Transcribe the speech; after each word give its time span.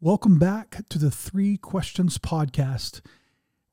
Welcome 0.00 0.38
back 0.38 0.82
to 0.90 0.98
the 0.98 1.10
Three 1.10 1.56
Questions 1.56 2.18
Podcast. 2.18 3.00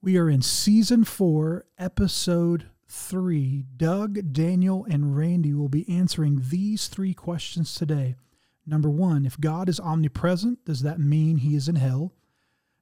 We 0.01 0.17
are 0.17 0.27
in 0.27 0.41
season 0.41 1.03
four, 1.03 1.65
episode 1.77 2.65
three. 2.87 3.63
Doug, 3.77 4.33
Daniel, 4.33 4.87
and 4.89 5.15
Randy 5.15 5.53
will 5.53 5.69
be 5.69 5.87
answering 5.87 6.41
these 6.49 6.87
three 6.87 7.13
questions 7.13 7.75
today. 7.75 8.15
Number 8.65 8.89
one, 8.89 9.27
if 9.27 9.39
God 9.39 9.69
is 9.69 9.79
omnipresent, 9.79 10.65
does 10.65 10.81
that 10.81 10.99
mean 10.99 11.37
he 11.37 11.55
is 11.55 11.67
in 11.67 11.75
hell? 11.75 12.11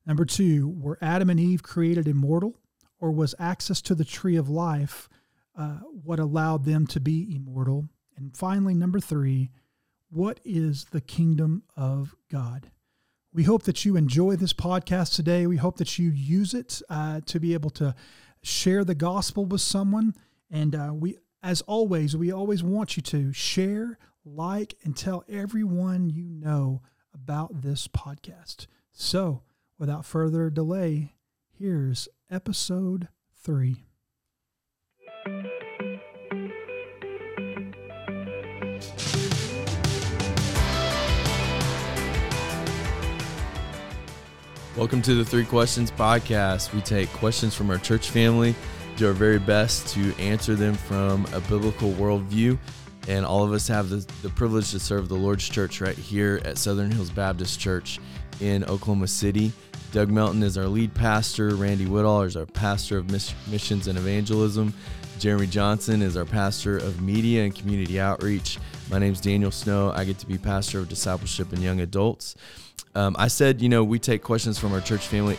Number 0.05 0.23
two, 0.23 0.69
were 0.69 0.97
Adam 1.01 1.29
and 1.29 1.37
Eve 1.37 1.63
created 1.63 2.07
immortal, 2.07 2.55
or 3.01 3.11
was 3.11 3.35
access 3.39 3.81
to 3.81 3.93
the 3.93 4.05
tree 4.05 4.37
of 4.37 4.47
life 4.47 5.09
uh, 5.57 5.79
what 5.79 6.17
allowed 6.17 6.63
them 6.63 6.87
to 6.87 7.01
be 7.01 7.35
immortal? 7.35 7.89
And 8.15 8.37
finally, 8.37 8.73
number 8.73 9.01
three, 9.01 9.51
what 10.09 10.39
is 10.45 10.85
the 10.91 11.01
kingdom 11.01 11.63
of 11.75 12.15
God? 12.31 12.71
We 13.33 13.43
hope 13.43 13.63
that 13.63 13.83
you 13.83 13.95
enjoy 13.95 14.35
this 14.35 14.53
podcast 14.53 15.15
today. 15.15 15.47
We 15.47 15.57
hope 15.57 15.77
that 15.77 15.97
you 15.97 16.11
use 16.11 16.53
it 16.53 16.83
uh, 16.87 17.21
to 17.25 17.39
be 17.39 17.55
able 17.55 17.71
to 17.71 17.95
share 18.43 18.83
the 18.83 18.93
gospel 18.93 19.43
with 19.45 19.61
someone. 19.61 20.13
And 20.51 20.75
uh, 20.75 20.91
we, 20.93 21.17
as 21.41 21.61
always, 21.61 22.15
we 22.15 22.31
always 22.31 22.61
want 22.61 22.95
you 22.95 23.01
to 23.01 23.33
share, 23.33 23.97
like, 24.23 24.75
and 24.83 24.95
tell 24.95 25.23
everyone 25.27 26.11
you 26.11 26.25
know 26.29 26.83
about 27.11 27.63
this 27.63 27.87
podcast. 27.87 28.67
So, 28.91 29.41
without 29.79 30.05
further 30.05 30.51
delay, 30.51 31.15
here's 31.57 32.07
episode 32.29 33.07
three. 33.41 33.87
Welcome 44.75 45.03
to 45.03 45.13
the 45.13 45.23
Three 45.23 45.45
Questions 45.45 45.91
Podcast. 45.91 46.73
We 46.73 46.81
take 46.81 47.07
questions 47.09 47.53
from 47.53 47.69
our 47.69 47.77
church 47.77 48.09
family, 48.09 48.55
do 48.97 49.05
our 49.05 49.13
very 49.13 49.37
best 49.37 49.87
to 49.89 50.15
answer 50.15 50.55
them 50.55 50.73
from 50.73 51.27
a 51.31 51.41
biblical 51.41 51.91
worldview. 51.91 52.57
And 53.07 53.23
all 53.23 53.43
of 53.43 53.53
us 53.53 53.67
have 53.67 53.89
the, 53.89 53.97
the 54.23 54.29
privilege 54.29 54.71
to 54.71 54.79
serve 54.79 55.09
the 55.09 55.15
Lord's 55.15 55.47
church 55.47 55.79
right 55.79 55.95
here 55.95 56.41
at 56.43 56.57
Southern 56.57 56.89
Hills 56.89 57.11
Baptist 57.11 57.59
Church 57.59 57.99
in 58.41 58.63
Oklahoma 58.63 59.07
City. 59.07 59.51
Doug 59.91 60.09
Melton 60.09 60.41
is 60.41 60.57
our 60.57 60.65
lead 60.65 60.91
pastor, 60.95 61.49
Randy 61.49 61.85
Woodall 61.85 62.23
is 62.23 62.35
our 62.35 62.47
pastor 62.47 62.97
of 62.97 63.11
missions 63.11 63.85
and 63.85 63.95
evangelism. 63.95 64.73
Jeremy 65.19 65.45
Johnson 65.45 66.01
is 66.01 66.17
our 66.17 66.25
pastor 66.25 66.77
of 66.77 66.99
media 66.99 67.43
and 67.43 67.53
community 67.53 67.99
outreach. 67.99 68.57
My 68.89 68.97
name 68.97 69.13
is 69.13 69.21
Daniel 69.21 69.51
Snow. 69.51 69.91
I 69.91 70.03
get 70.03 70.17
to 70.17 70.25
be 70.25 70.39
pastor 70.39 70.79
of 70.79 70.89
discipleship 70.89 71.53
and 71.53 71.61
young 71.61 71.81
adults. 71.81 72.35
Um, 72.95 73.15
I 73.17 73.27
said, 73.27 73.61
you 73.61 73.69
know, 73.69 73.83
we 73.83 73.99
take 73.99 74.21
questions 74.21 74.59
from 74.59 74.73
our 74.73 74.81
church 74.81 75.07
family. 75.07 75.37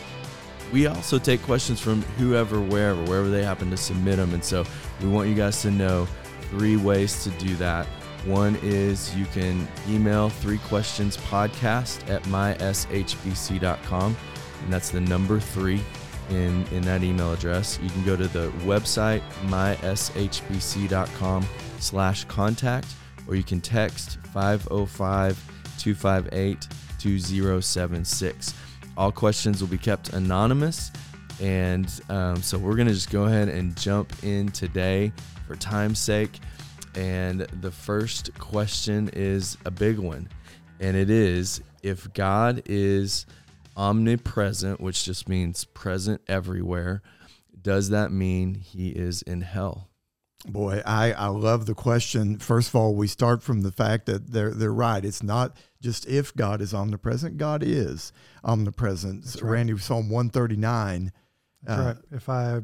We 0.73 0.87
also 0.87 1.19
take 1.19 1.41
questions 1.43 1.79
from 1.79 2.01
whoever, 2.17 2.59
wherever, 2.59 3.01
wherever 3.05 3.29
they 3.29 3.43
happen 3.43 3.69
to 3.71 3.77
submit 3.77 4.17
them. 4.17 4.33
And 4.33 4.43
so 4.43 4.65
we 5.01 5.07
want 5.07 5.29
you 5.29 5.35
guys 5.35 5.61
to 5.61 5.71
know 5.71 6.07
three 6.49 6.75
ways 6.75 7.23
to 7.23 7.29
do 7.31 7.55
that. 7.55 7.87
One 8.25 8.57
is 8.63 9.15
you 9.15 9.25
can 9.25 9.67
email 9.87 10.29
three 10.29 10.57
questions 10.59 11.17
podcast 11.17 12.09
at 12.09 12.23
myshbc.com. 12.23 14.17
And 14.63 14.73
that's 14.73 14.89
the 14.89 15.01
number 15.01 15.39
three 15.39 15.81
in, 16.29 16.65
in 16.71 16.81
that 16.81 17.03
email 17.03 17.33
address. 17.33 17.79
You 17.81 17.89
can 17.89 18.03
go 18.03 18.17
to 18.17 18.27
the 18.27 18.49
website, 18.63 19.21
myshbc.com 19.45 21.45
slash 21.79 22.25
contact, 22.25 22.87
or 23.27 23.35
you 23.35 23.43
can 23.43 23.61
text 23.61 24.17
505 24.33 25.51
258 25.77 26.67
2076. 27.05 28.55
All 28.97 29.11
questions 29.11 29.61
will 29.61 29.67
be 29.67 29.77
kept 29.77 30.13
anonymous. 30.13 30.91
And 31.39 31.87
um, 32.09 32.41
so 32.41 32.57
we're 32.57 32.75
going 32.75 32.87
to 32.87 32.93
just 32.95 33.11
go 33.11 33.25
ahead 33.25 33.47
and 33.47 33.77
jump 33.77 34.11
in 34.23 34.49
today 34.49 35.11
for 35.45 35.55
time's 35.55 35.99
sake. 35.99 36.39
And 36.95 37.41
the 37.61 37.69
first 37.69 38.33
question 38.39 39.11
is 39.13 39.55
a 39.65 39.71
big 39.71 39.99
one. 39.99 40.29
And 40.79 40.97
it 40.97 41.11
is 41.11 41.61
if 41.83 42.11
God 42.13 42.63
is 42.65 43.27
omnipresent, 43.77 44.81
which 44.81 45.03
just 45.03 45.29
means 45.29 45.63
present 45.63 46.21
everywhere, 46.27 47.03
does 47.61 47.89
that 47.89 48.11
mean 48.11 48.55
he 48.55 48.89
is 48.89 49.21
in 49.21 49.41
hell? 49.41 49.89
Boy, 50.47 50.81
I, 50.85 51.11
I 51.13 51.27
love 51.27 51.65
the 51.65 51.73
question. 51.73 52.37
First 52.39 52.69
of 52.69 52.75
all, 52.75 52.95
we 52.95 53.07
start 53.07 53.41
from 53.41 53.61
the 53.61 53.71
fact 53.71 54.05
that 54.05 54.31
they're 54.31 54.51
they're 54.51 54.73
right. 54.73 55.03
It's 55.03 55.23
not 55.23 55.55
just 55.81 56.07
if 56.07 56.35
God 56.35 56.61
is 56.61 56.73
omnipresent, 56.73 57.37
God 57.37 57.63
is 57.63 58.11
omnipresent. 58.43 59.23
That's 59.23 59.41
right. 59.41 59.51
Randy, 59.51 59.77
Psalm 59.77 60.09
139. 60.09 61.11
That's 61.63 61.79
uh, 61.79 61.83
right. 61.83 61.97
If 62.11 62.29
I 62.29 62.61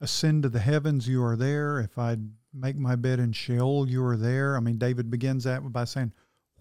ascend 0.00 0.42
to 0.44 0.48
the 0.48 0.60
heavens, 0.60 1.08
you 1.08 1.22
are 1.24 1.36
there. 1.36 1.80
If 1.80 1.98
I 1.98 2.16
make 2.52 2.76
my 2.76 2.96
bed 2.96 3.20
in 3.20 3.32
Sheol, 3.32 3.88
you 3.88 4.04
are 4.04 4.16
there. 4.16 4.56
I 4.56 4.60
mean, 4.60 4.78
David 4.78 5.10
begins 5.10 5.44
that 5.44 5.60
by 5.72 5.84
saying, 5.84 6.12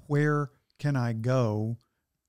Where 0.08 0.52
can 0.78 0.96
I 0.96 1.14
go 1.14 1.78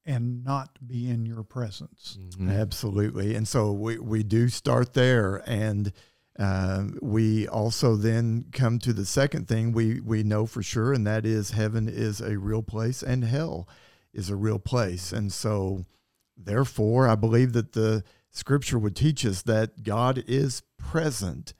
and 0.05 0.45
not 0.45 0.79
be 0.87 1.09
in 1.09 1.27
your 1.27 1.43
presence? 1.43 2.19
Mm-hmm. 2.21 2.51
Absolutely. 2.51 3.35
And 3.35 3.47
so 3.47 3.73
we, 3.73 3.99
we 3.99 4.23
do 4.23 4.49
start 4.49 4.95
there. 4.95 5.43
And 5.47 5.93
uh, 6.41 6.85
we 7.03 7.47
also 7.47 7.97
then 7.97 8.47
come 8.51 8.79
to 8.79 8.95
the 8.95 9.05
second 9.05 9.47
thing 9.47 9.73
we, 9.73 10.01
we 10.01 10.23
know 10.23 10.47
for 10.47 10.63
sure, 10.63 10.95
and 10.95 11.07
that 11.07 11.27
is 11.27 11.51
heaven 11.51 11.87
is 11.87 12.23
a 12.23 12.39
real 12.39 12.63
place 12.63 13.03
and 13.03 13.25
hell 13.25 13.69
is 14.15 14.31
a 14.31 14.37
real 14.37 14.59
place. 14.59 15.13
And 15.13 15.31
so, 15.31 15.85
therefore, 16.39 17.07
I 17.07 17.15
believe 17.15 17.53
that 17.53 17.75
the 17.75 18.05
scripture 18.31 18.79
would 18.79 18.97
teach 18.97 19.27
us 19.27 19.43
that 19.43 19.83
God 19.83 20.25
is 20.27 20.63
present 20.79 21.53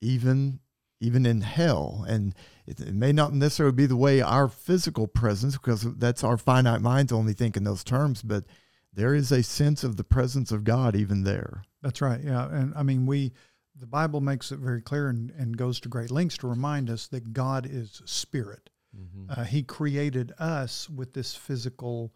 even 0.00 0.60
even 1.00 1.26
in 1.26 1.42
hell. 1.42 2.04
And 2.08 2.34
it, 2.66 2.80
it, 2.80 2.94
may 2.94 3.12
not 3.12 3.32
necessarily 3.32 3.74
be 3.74 3.86
the 3.86 3.96
way 3.96 4.20
our 4.20 4.48
physical 4.48 5.06
presence 5.06 5.56
because 5.56 5.82
that's 5.94 6.24
our 6.24 6.36
finite 6.36 6.80
minds 6.80 7.12
only 7.12 7.34
think 7.34 7.56
in 7.56 7.62
those 7.62 7.84
terms 7.84 8.22
but 8.22 8.44
there 8.92 9.14
is 9.14 9.30
a 9.30 9.44
sense 9.44 9.84
of 9.84 9.96
the 9.96 10.02
presence 10.02 10.50
of 10.50 10.64
god 10.64 10.96
even 10.96 11.24
there. 11.24 11.62
That's 11.82 12.00
right. 12.00 12.20
Yeah. 12.24 12.48
And 12.48 12.72
i 12.74 12.82
mean 12.82 13.04
we 13.04 13.32
the 13.80 13.86
Bible 13.86 14.20
makes 14.20 14.52
it 14.52 14.58
very 14.58 14.82
clear 14.82 15.08
and, 15.08 15.30
and 15.38 15.56
goes 15.56 15.80
to 15.80 15.88
great 15.88 16.10
lengths 16.10 16.38
to 16.38 16.48
remind 16.48 16.90
us 16.90 17.06
that 17.08 17.32
God 17.32 17.66
is 17.70 18.02
spirit. 18.04 18.70
Mm-hmm. 18.96 19.40
Uh, 19.40 19.44
he 19.44 19.62
created 19.62 20.32
us 20.38 20.88
with 20.88 21.12
this 21.12 21.34
physical 21.34 22.12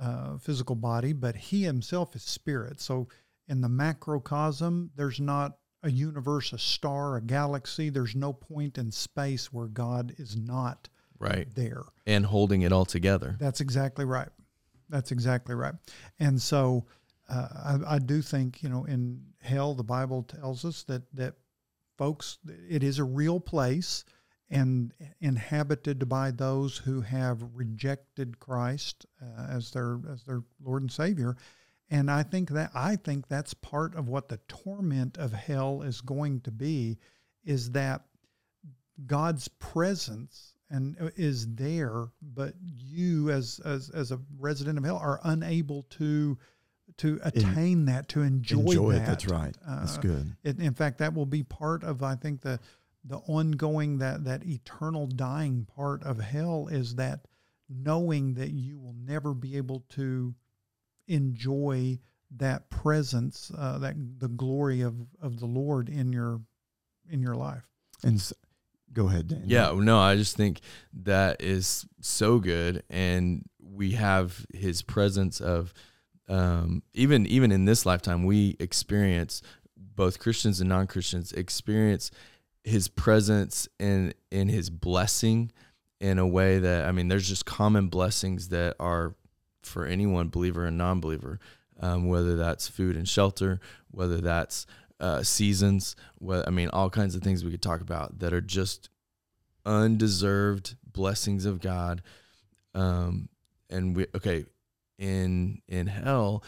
uh, 0.00 0.36
physical 0.38 0.76
body, 0.76 1.12
but 1.12 1.34
He 1.36 1.62
Himself 1.62 2.14
is 2.14 2.22
spirit. 2.22 2.80
So 2.80 3.08
in 3.48 3.60
the 3.60 3.68
macrocosm, 3.68 4.90
there's 4.94 5.20
not 5.20 5.58
a 5.82 5.90
universe, 5.90 6.52
a 6.52 6.58
star, 6.58 7.16
a 7.16 7.22
galaxy. 7.22 7.88
There's 7.90 8.14
no 8.14 8.32
point 8.32 8.76
in 8.76 8.90
space 8.90 9.52
where 9.52 9.68
God 9.68 10.14
is 10.18 10.36
not 10.36 10.88
right 11.18 11.48
there 11.54 11.82
and 12.06 12.26
holding 12.26 12.62
it 12.62 12.72
all 12.72 12.84
together. 12.84 13.36
That's 13.38 13.60
exactly 13.60 14.04
right. 14.04 14.28
That's 14.88 15.12
exactly 15.12 15.54
right. 15.54 15.74
And 16.18 16.40
so 16.40 16.86
uh, 17.28 17.78
I, 17.88 17.94
I, 17.94 17.98
do 17.98 18.22
think 18.22 18.62
you 18.62 18.68
know 18.68 18.84
in 18.84 19.20
hell 19.40 19.74
the 19.74 19.82
Bible 19.82 20.22
tells 20.22 20.64
us 20.64 20.82
that 20.84 21.02
that 21.14 21.34
folks 21.98 22.38
it 22.68 22.82
is 22.82 22.98
a 22.98 23.04
real 23.04 23.40
place 23.40 24.04
and 24.48 24.92
inhabited 25.20 26.08
by 26.08 26.30
those 26.30 26.78
who 26.78 27.00
have 27.00 27.42
rejected 27.54 28.38
Christ 28.38 29.06
uh, 29.20 29.46
as 29.50 29.70
their 29.72 29.98
as 30.12 30.22
their 30.22 30.42
Lord 30.62 30.82
and 30.82 30.92
Savior. 30.92 31.36
And 31.90 32.10
I 32.10 32.22
think 32.22 32.50
that 32.50 32.70
I 32.74 32.96
think 32.96 33.28
that's 33.28 33.54
part 33.54 33.94
of 33.94 34.08
what 34.08 34.28
the 34.28 34.40
torment 34.48 35.18
of 35.18 35.32
hell 35.32 35.82
is 35.82 36.00
going 36.00 36.40
to 36.42 36.50
be 36.50 36.98
is 37.44 37.70
that 37.72 38.02
God's 39.06 39.48
presence 39.48 40.54
and 40.70 40.96
uh, 41.00 41.10
is 41.16 41.54
there, 41.54 42.06
but 42.20 42.54
you 42.60 43.30
as 43.30 43.60
as 43.64 43.90
as 43.90 44.10
a 44.10 44.20
resident 44.38 44.78
of 44.78 44.84
hell 44.84 44.98
are 44.98 45.20
unable 45.24 45.84
to 45.90 46.38
to 46.98 47.20
attain 47.22 47.72
in, 47.72 47.84
that, 47.86 48.08
to 48.10 48.22
enjoy, 48.22 48.60
enjoy 48.60 48.92
that. 48.92 49.02
It, 49.02 49.06
that's 49.06 49.26
right. 49.26 49.56
That's 49.66 49.98
uh, 49.98 50.00
good. 50.00 50.36
It, 50.42 50.58
in 50.58 50.74
fact, 50.74 50.98
that 50.98 51.14
will 51.14 51.26
be 51.26 51.42
part 51.42 51.84
of 51.84 52.02
I 52.02 52.14
think 52.14 52.42
the 52.42 52.58
the 53.04 53.18
ongoing 53.18 53.98
that 53.98 54.24
that 54.24 54.44
eternal 54.44 55.06
dying 55.06 55.66
part 55.76 56.02
of 56.02 56.18
hell 56.18 56.68
is 56.70 56.96
that 56.96 57.26
knowing 57.68 58.34
that 58.34 58.50
you 58.50 58.78
will 58.78 58.94
never 59.04 59.34
be 59.34 59.56
able 59.56 59.84
to 59.90 60.34
enjoy 61.06 61.98
that 62.36 62.68
presence, 62.70 63.52
uh, 63.56 63.78
that 63.78 63.94
the 64.18 64.28
glory 64.28 64.80
of 64.80 64.94
of 65.20 65.38
the 65.38 65.46
Lord 65.46 65.88
in 65.88 66.12
your 66.12 66.40
in 67.08 67.22
your 67.22 67.36
life. 67.36 67.62
And 68.02 68.20
so, 68.20 68.34
go 68.92 69.08
ahead, 69.08 69.28
Dan. 69.28 69.44
Yeah, 69.46 69.72
no, 69.74 69.98
I 69.98 70.16
just 70.16 70.36
think 70.36 70.60
that 70.92 71.40
is 71.40 71.86
so 72.00 72.38
good, 72.38 72.82
and 72.90 73.44
we 73.60 73.92
have 73.92 74.46
His 74.52 74.82
presence 74.82 75.40
of 75.40 75.72
um, 76.28 76.82
even 76.94 77.26
even 77.26 77.52
in 77.52 77.64
this 77.64 77.86
lifetime, 77.86 78.24
we 78.24 78.56
experience 78.58 79.42
both 79.76 80.18
Christians 80.18 80.60
and 80.60 80.68
non 80.68 80.86
Christians 80.86 81.32
experience 81.32 82.10
His 82.64 82.88
presence 82.88 83.68
and 83.78 84.14
in 84.30 84.48
His 84.48 84.70
blessing 84.70 85.52
in 86.00 86.18
a 86.18 86.26
way 86.26 86.58
that 86.58 86.86
I 86.86 86.92
mean, 86.92 87.08
there's 87.08 87.28
just 87.28 87.46
common 87.46 87.88
blessings 87.88 88.48
that 88.48 88.76
are 88.80 89.14
for 89.62 89.84
anyone, 89.84 90.28
believer 90.28 90.64
and 90.64 90.78
non-believer, 90.78 91.40
um, 91.80 92.06
whether 92.08 92.36
that's 92.36 92.68
food 92.68 92.96
and 92.96 93.08
shelter, 93.08 93.60
whether 93.90 94.18
that's 94.18 94.66
uh, 95.00 95.22
seasons. 95.22 95.96
What 96.18 96.46
I 96.46 96.50
mean, 96.50 96.68
all 96.68 96.90
kinds 96.90 97.14
of 97.14 97.22
things 97.22 97.44
we 97.44 97.50
could 97.50 97.62
talk 97.62 97.80
about 97.80 98.18
that 98.20 98.32
are 98.32 98.40
just 98.40 98.88
undeserved 99.64 100.76
blessings 100.84 101.44
of 101.44 101.60
God. 101.60 102.02
Um, 102.74 103.28
and 103.68 103.96
we 103.96 104.06
okay 104.14 104.44
in 104.98 105.60
in 105.68 105.86
hell, 105.88 106.42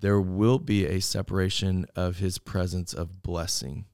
there 0.00 0.20
will 0.20 0.58
be 0.58 0.86
a 0.86 1.00
separation 1.00 1.86
of 1.96 2.18
His 2.18 2.38
presence 2.38 2.92
of 2.92 3.22
blessing. 3.22 3.86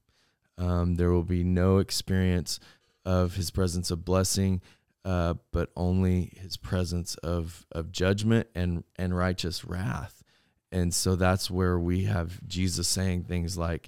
Um, 0.57 0.95
there 0.95 1.11
will 1.11 1.23
be 1.23 1.43
no 1.43 1.79
experience 1.79 2.59
of 3.05 3.35
His 3.35 3.51
presence 3.51 3.91
of 3.91 4.05
blessing. 4.05 4.61
Uh, 5.03 5.35
but 5.51 5.69
only 5.75 6.33
his 6.41 6.57
presence 6.57 7.13
of, 7.17 7.67
of 7.71 7.91
judgment 7.91 8.47
and, 8.55 8.83
and 8.95 9.15
righteous 9.15 9.63
wrath. 9.63 10.23
And 10.71 10.91
so 10.91 11.15
that's 11.15 11.51
where 11.51 11.77
we 11.77 12.05
have 12.05 12.45
Jesus 12.47 12.87
saying 12.87 13.25
things 13.25 13.55
like 13.55 13.87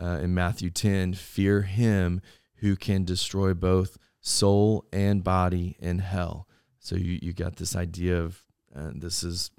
uh, 0.00 0.20
in 0.22 0.34
Matthew 0.34 0.70
10 0.70 1.14
fear 1.14 1.62
him 1.62 2.20
who 2.56 2.76
can 2.76 3.04
destroy 3.04 3.54
both 3.54 3.98
soul 4.20 4.84
and 4.92 5.24
body 5.24 5.76
in 5.80 5.98
hell. 5.98 6.46
So 6.78 6.94
you, 6.94 7.18
you 7.20 7.32
got 7.32 7.56
this 7.56 7.74
idea 7.74 8.22
of 8.22 8.40
uh, 8.76 8.90
this 8.94 9.22
is 9.22 9.50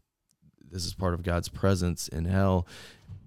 this 0.72 0.86
is 0.86 0.94
part 0.94 1.14
of 1.14 1.24
God's 1.24 1.50
presence 1.50 2.08
in 2.08 2.26
hell. 2.26 2.68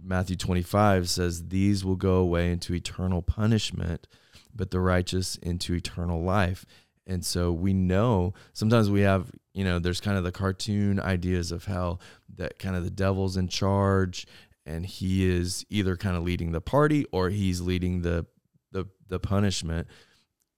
Matthew 0.02 0.36
25 0.36 1.08
says 1.08 1.48
these 1.48 1.84
will 1.84 1.96
go 1.96 2.16
away 2.16 2.50
into 2.50 2.74
eternal 2.74 3.22
punishment, 3.22 4.08
but 4.54 4.70
the 4.70 4.80
righteous 4.80 5.36
into 5.36 5.74
eternal 5.74 6.22
life. 6.22 6.64
And 7.06 7.24
so 7.24 7.52
we 7.52 7.72
know 7.72 8.34
sometimes 8.52 8.90
we 8.90 9.02
have, 9.02 9.30
you 9.54 9.62
know, 9.62 9.78
there's 9.78 10.00
kind 10.00 10.18
of 10.18 10.24
the 10.24 10.32
cartoon 10.32 10.98
ideas 10.98 11.52
of 11.52 11.66
hell 11.66 12.00
that 12.36 12.58
kind 12.58 12.74
of 12.74 12.82
the 12.82 12.90
devil's 12.90 13.36
in 13.36 13.46
charge 13.46 14.26
and 14.66 14.84
he 14.84 15.24
is 15.24 15.64
either 15.70 15.96
kind 15.96 16.16
of 16.16 16.24
leading 16.24 16.52
the 16.52 16.60
party 16.60 17.06
or 17.12 17.30
he's 17.30 17.60
leading 17.60 18.02
the 18.02 18.26
the 18.72 18.86
the 19.08 19.20
punishment. 19.20 19.86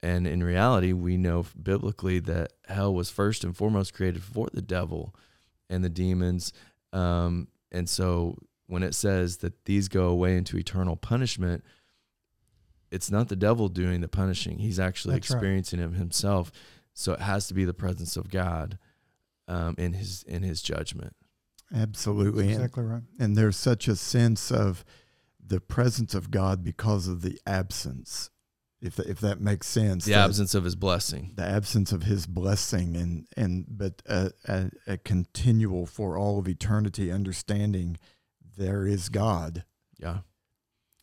And 0.02 0.26
in 0.26 0.44
reality, 0.44 0.92
we 0.92 1.16
know 1.16 1.44
biblically 1.60 2.20
that 2.20 2.52
hell 2.68 2.94
was 2.94 3.10
first 3.10 3.42
and 3.42 3.56
foremost 3.56 3.94
created 3.94 4.22
for 4.22 4.48
the 4.52 4.62
devil 4.62 5.14
and 5.68 5.82
the 5.82 5.88
demons. 5.88 6.52
Um, 6.92 7.48
and 7.72 7.88
so 7.88 8.36
when 8.66 8.82
it 8.82 8.94
says 8.94 9.38
that 9.38 9.64
these 9.64 9.88
go 9.88 10.08
away 10.08 10.36
into 10.36 10.56
eternal 10.56 10.96
punishment, 10.96 11.64
it's 12.90 13.10
not 13.10 13.28
the 13.28 13.36
devil 13.36 13.68
doing 13.68 14.00
the 14.00 14.08
punishing. 14.08 14.58
He's 14.58 14.78
actually 14.78 15.14
That's 15.14 15.30
right. 15.30 15.36
experiencing 15.36 15.80
it 15.80 15.92
himself. 15.92 16.52
So 16.94 17.12
it 17.12 17.20
has 17.20 17.48
to 17.48 17.54
be 17.54 17.64
the 17.64 17.74
presence 17.74 18.16
of 18.16 18.30
God 18.30 18.78
um, 19.46 19.74
in 19.78 19.94
his 19.94 20.22
in 20.24 20.42
his 20.42 20.62
judgment. 20.62 21.14
Absolutely. 21.74 22.44
And, 22.44 22.54
exactly 22.54 22.84
right. 22.84 23.02
and 23.18 23.36
there's 23.36 23.56
such 23.56 23.88
a 23.88 23.96
sense 23.96 24.50
of 24.50 24.84
the 25.44 25.60
presence 25.60 26.14
of 26.14 26.30
God 26.30 26.62
because 26.62 27.08
of 27.08 27.22
the 27.22 27.38
absence, 27.46 28.30
if 28.80 28.96
that, 28.96 29.06
if 29.06 29.20
that 29.20 29.40
makes 29.40 29.66
sense. 29.66 30.04
The 30.04 30.12
that- 30.12 30.24
absence 30.26 30.54
of 30.54 30.64
his 30.64 30.76
blessing. 30.76 31.32
the 31.36 31.44
absence 31.44 31.92
of 31.92 32.04
his 32.04 32.26
blessing 32.26 32.96
and 32.96 33.26
and 33.36 33.66
but 33.68 34.02
a, 34.06 34.30
a, 34.46 34.70
a 34.86 34.96
continual 34.98 35.86
for 35.86 36.16
all 36.16 36.38
of 36.38 36.48
eternity 36.48 37.10
understanding 37.10 37.96
there 38.56 38.86
is 38.86 39.08
God, 39.08 39.64
Yeah. 39.98 40.18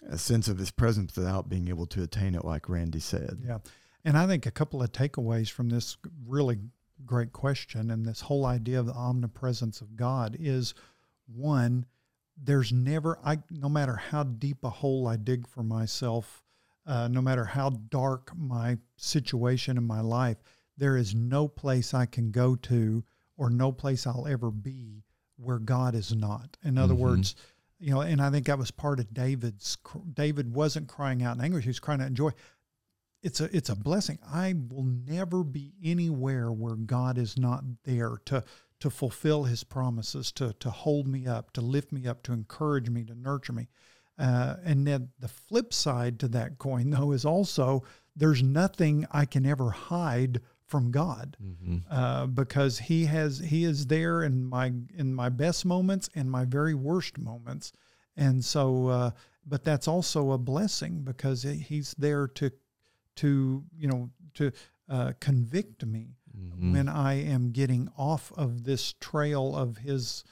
a 0.07 0.17
sense 0.17 0.47
of 0.49 0.57
his 0.57 0.71
presence 0.71 1.15
without 1.15 1.47
being 1.49 1.67
able 1.69 1.85
to 1.87 2.03
attain 2.03 2.35
it, 2.35 2.43
like 2.45 2.67
Randy 2.69 2.99
said. 2.99 3.39
Yeah. 3.45 3.59
And 4.03 4.17
I 4.17 4.27
think 4.27 4.45
a 4.45 4.51
couple 4.51 4.83
of 4.83 4.91
takeaways 4.91 5.49
from 5.49 5.69
this 5.69 5.97
really 6.27 6.59
great 7.05 7.31
question 7.33 7.89
and 7.91 8.05
this 8.05 8.21
whole 8.21 8.45
idea 8.45 8.79
of 8.79 8.85
the 8.85 8.93
omnipresence 8.93 9.81
of 9.81 9.95
God 9.95 10.35
is 10.39 10.73
one, 11.27 11.85
there's 12.37 12.71
never, 12.71 13.17
I 13.23 13.39
no 13.49 13.67
matter 13.69 13.95
how 13.95 14.23
deep 14.23 14.63
a 14.63 14.69
hole 14.69 15.07
I 15.07 15.15
dig 15.17 15.47
for 15.47 15.63
myself, 15.63 16.43
uh, 16.85 17.07
no 17.07 17.21
matter 17.21 17.45
how 17.45 17.69
dark 17.69 18.31
my 18.35 18.77
situation 18.97 19.77
in 19.77 19.85
my 19.85 20.01
life, 20.01 20.37
there 20.77 20.97
is 20.97 21.15
no 21.15 21.47
place 21.47 21.93
I 21.93 22.05
can 22.05 22.31
go 22.31 22.55
to 22.55 23.03
or 23.37 23.49
no 23.49 23.71
place 23.71 24.05
I'll 24.05 24.27
ever 24.27 24.51
be 24.51 25.03
where 25.37 25.59
God 25.59 25.95
is 25.95 26.15
not. 26.15 26.57
In 26.63 26.77
other 26.77 26.93
Mhm. 26.93 26.99
words, 26.99 27.35
you 27.79 27.91
know, 27.91 28.01
and 28.01 28.21
I 28.21 28.29
think 28.29 28.45
that 28.45 28.57
was 28.57 28.71
part 28.71 28.99
of 28.99 29.13
David's. 29.13 29.77
David 30.13 30.53
wasn't 30.53 30.87
crying 30.87 31.23
out 31.23 31.37
in 31.37 31.43
anguish; 31.43 31.63
he 31.63 31.69
was 31.69 31.79
crying 31.79 32.01
out 32.01 32.07
in 32.07 32.15
joy 32.15 32.31
it's 33.25 33.41
a 33.41 33.55
it's 33.55 33.69
a 33.69 33.75
blessing. 33.75 34.19
I 34.23 34.53
will 34.53 34.83
never 34.83 35.43
be 35.43 35.73
anywhere 35.83 36.51
where 36.51 36.75
God 36.75 37.17
is 37.17 37.37
not 37.37 37.63
there 37.83 38.17
to 38.25 38.43
to 38.79 38.89
fulfill 38.91 39.45
His 39.45 39.63
promises, 39.63 40.31
to 40.33 40.53
to 40.53 40.69
hold 40.69 41.07
me 41.07 41.25
up, 41.25 41.51
to 41.53 41.61
lift 41.61 41.91
me 41.91 42.05
up, 42.05 42.21
to 42.23 42.33
encourage 42.33 42.89
me, 42.89 43.03
to 43.05 43.15
nurture 43.15 43.53
me. 43.53 43.67
Uh, 44.17 44.55
and 44.63 44.87
then 44.87 45.09
the 45.19 45.27
flip 45.27 45.73
side 45.73 46.19
to 46.19 46.27
that 46.29 46.57
coin, 46.57 46.89
though, 46.89 47.11
is 47.11 47.25
also 47.25 47.83
there's 48.15 48.41
nothing 48.41 49.05
I 49.11 49.25
can 49.25 49.45
ever 49.45 49.69
hide 49.71 50.41
from 50.65 50.89
God 50.91 51.37
Mm-hmm. 51.43 51.77
uh, 51.91 52.25
because 52.27 52.79
He 52.79 53.05
has 53.05 53.39
He 53.39 53.65
is 53.65 53.87
there 53.87 54.23
in 54.23 54.43
my 54.45 54.71
in 54.97 55.13
my 55.13 55.29
best 55.29 55.65
moments 55.65 56.09
and 56.15 56.29
my 56.31 56.45
very 56.45 56.73
worst 56.73 57.17
moments, 57.17 57.71
and 58.17 58.43
so. 58.43 58.87
Uh, 58.87 59.11
but 59.47 59.63
that's 59.63 59.87
also 59.87 60.31
a 60.31 60.39
blessing 60.39 61.03
because 61.03 61.43
He's 61.43 61.93
there 61.99 62.27
to 62.29 62.49
to 63.17 63.63
you 63.77 63.87
know 63.87 64.09
to 64.35 64.51
uh, 64.89 65.13
convict 65.19 65.85
me 65.85 66.15
Mm-hmm. 66.35 66.73
when 66.73 66.89
I 66.89 67.13
am 67.13 67.51
getting 67.51 67.87
off 67.97 68.33
of 68.35 68.65
this 68.65 68.91
trail 68.99 69.55
of 69.55 69.77
His 69.77 70.25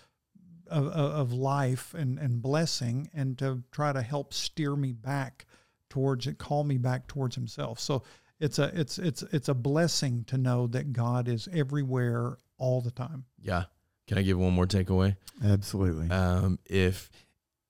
of, 0.67 0.87
of 0.87 1.11
of 1.11 1.33
life 1.33 1.93
and 1.93 2.17
and 2.19 2.41
blessing, 2.41 3.09
and 3.13 3.37
to 3.39 3.63
try 3.71 3.93
to 3.93 4.01
help 4.01 4.33
steer 4.33 4.75
me 4.75 4.93
back 4.93 5.45
towards 5.89 6.27
it, 6.27 6.37
call 6.37 6.63
me 6.63 6.77
back 6.77 7.07
towards 7.07 7.35
Himself. 7.35 7.79
So 7.79 8.03
it's 8.39 8.59
a 8.59 8.71
it's 8.79 8.97
it's 8.97 9.23
it's 9.31 9.49
a 9.49 9.53
blessing 9.53 10.23
to 10.25 10.37
know 10.37 10.67
that 10.67 10.93
God 10.93 11.27
is 11.27 11.47
everywhere 11.53 12.37
all 12.57 12.81
the 12.81 12.91
time. 12.91 13.25
Yeah. 13.41 13.65
Can 14.07 14.17
I 14.17 14.21
give 14.21 14.37
one 14.37 14.53
more 14.53 14.67
takeaway? 14.67 15.15
Absolutely. 15.43 16.09
um, 16.09 16.59
if 16.65 17.09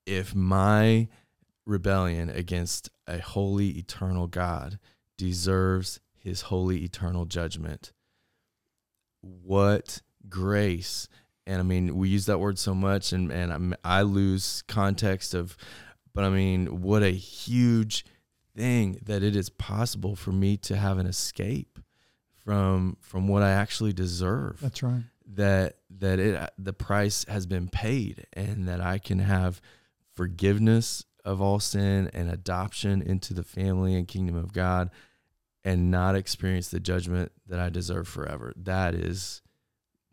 if 0.05 0.33
my 0.33 1.07
rebellion 1.65 2.29
against 2.29 2.89
a 3.07 3.19
holy 3.19 3.69
eternal 3.77 4.27
God 4.27 4.79
deserves 5.17 5.99
his 6.17 6.41
holy 6.41 6.83
eternal 6.83 7.25
judgment, 7.25 7.93
what 9.21 10.01
grace 10.27 11.07
and 11.45 11.59
I 11.59 11.63
mean 11.63 11.95
we 11.95 12.09
use 12.09 12.25
that 12.27 12.39
word 12.39 12.57
so 12.57 12.73
much 12.73 13.13
and 13.13 13.31
and 13.31 13.51
I'm, 13.53 13.75
I 13.83 14.01
lose 14.01 14.63
context 14.67 15.33
of 15.33 15.57
but 16.13 16.23
I 16.23 16.29
mean 16.29 16.81
what 16.81 17.03
a 17.03 17.09
huge 17.11 18.05
thing 18.55 18.99
that 19.03 19.23
it 19.23 19.35
is 19.35 19.49
possible 19.49 20.15
for 20.15 20.31
me 20.31 20.57
to 20.57 20.75
have 20.75 20.97
an 20.97 21.07
escape 21.07 21.79
from 22.43 22.97
from 23.01 23.27
what 23.27 23.43
I 23.43 23.51
actually 23.51 23.93
deserve 23.93 24.59
That's 24.61 24.83
right. 24.83 25.03
that 25.35 25.77
that 25.99 26.19
it 26.19 26.49
the 26.57 26.73
price 26.73 27.25
has 27.27 27.45
been 27.45 27.67
paid 27.67 28.25
and 28.33 28.67
that 28.67 28.81
I 28.81 28.97
can 28.97 29.19
have 29.19 29.61
forgiveness 30.15 31.05
of 31.25 31.41
all 31.41 31.59
sin 31.59 32.09
and 32.13 32.29
adoption 32.29 33.01
into 33.01 33.33
the 33.33 33.43
family 33.43 33.95
and 33.95 34.07
kingdom 34.07 34.35
of 34.35 34.53
God 34.53 34.89
and 35.63 35.89
not 35.89 36.15
experience 36.15 36.67
the 36.67 36.79
judgment 36.79 37.31
that 37.47 37.59
I 37.59 37.69
deserve 37.69 38.07
forever. 38.07 38.53
That 38.57 38.93
is 38.93 39.41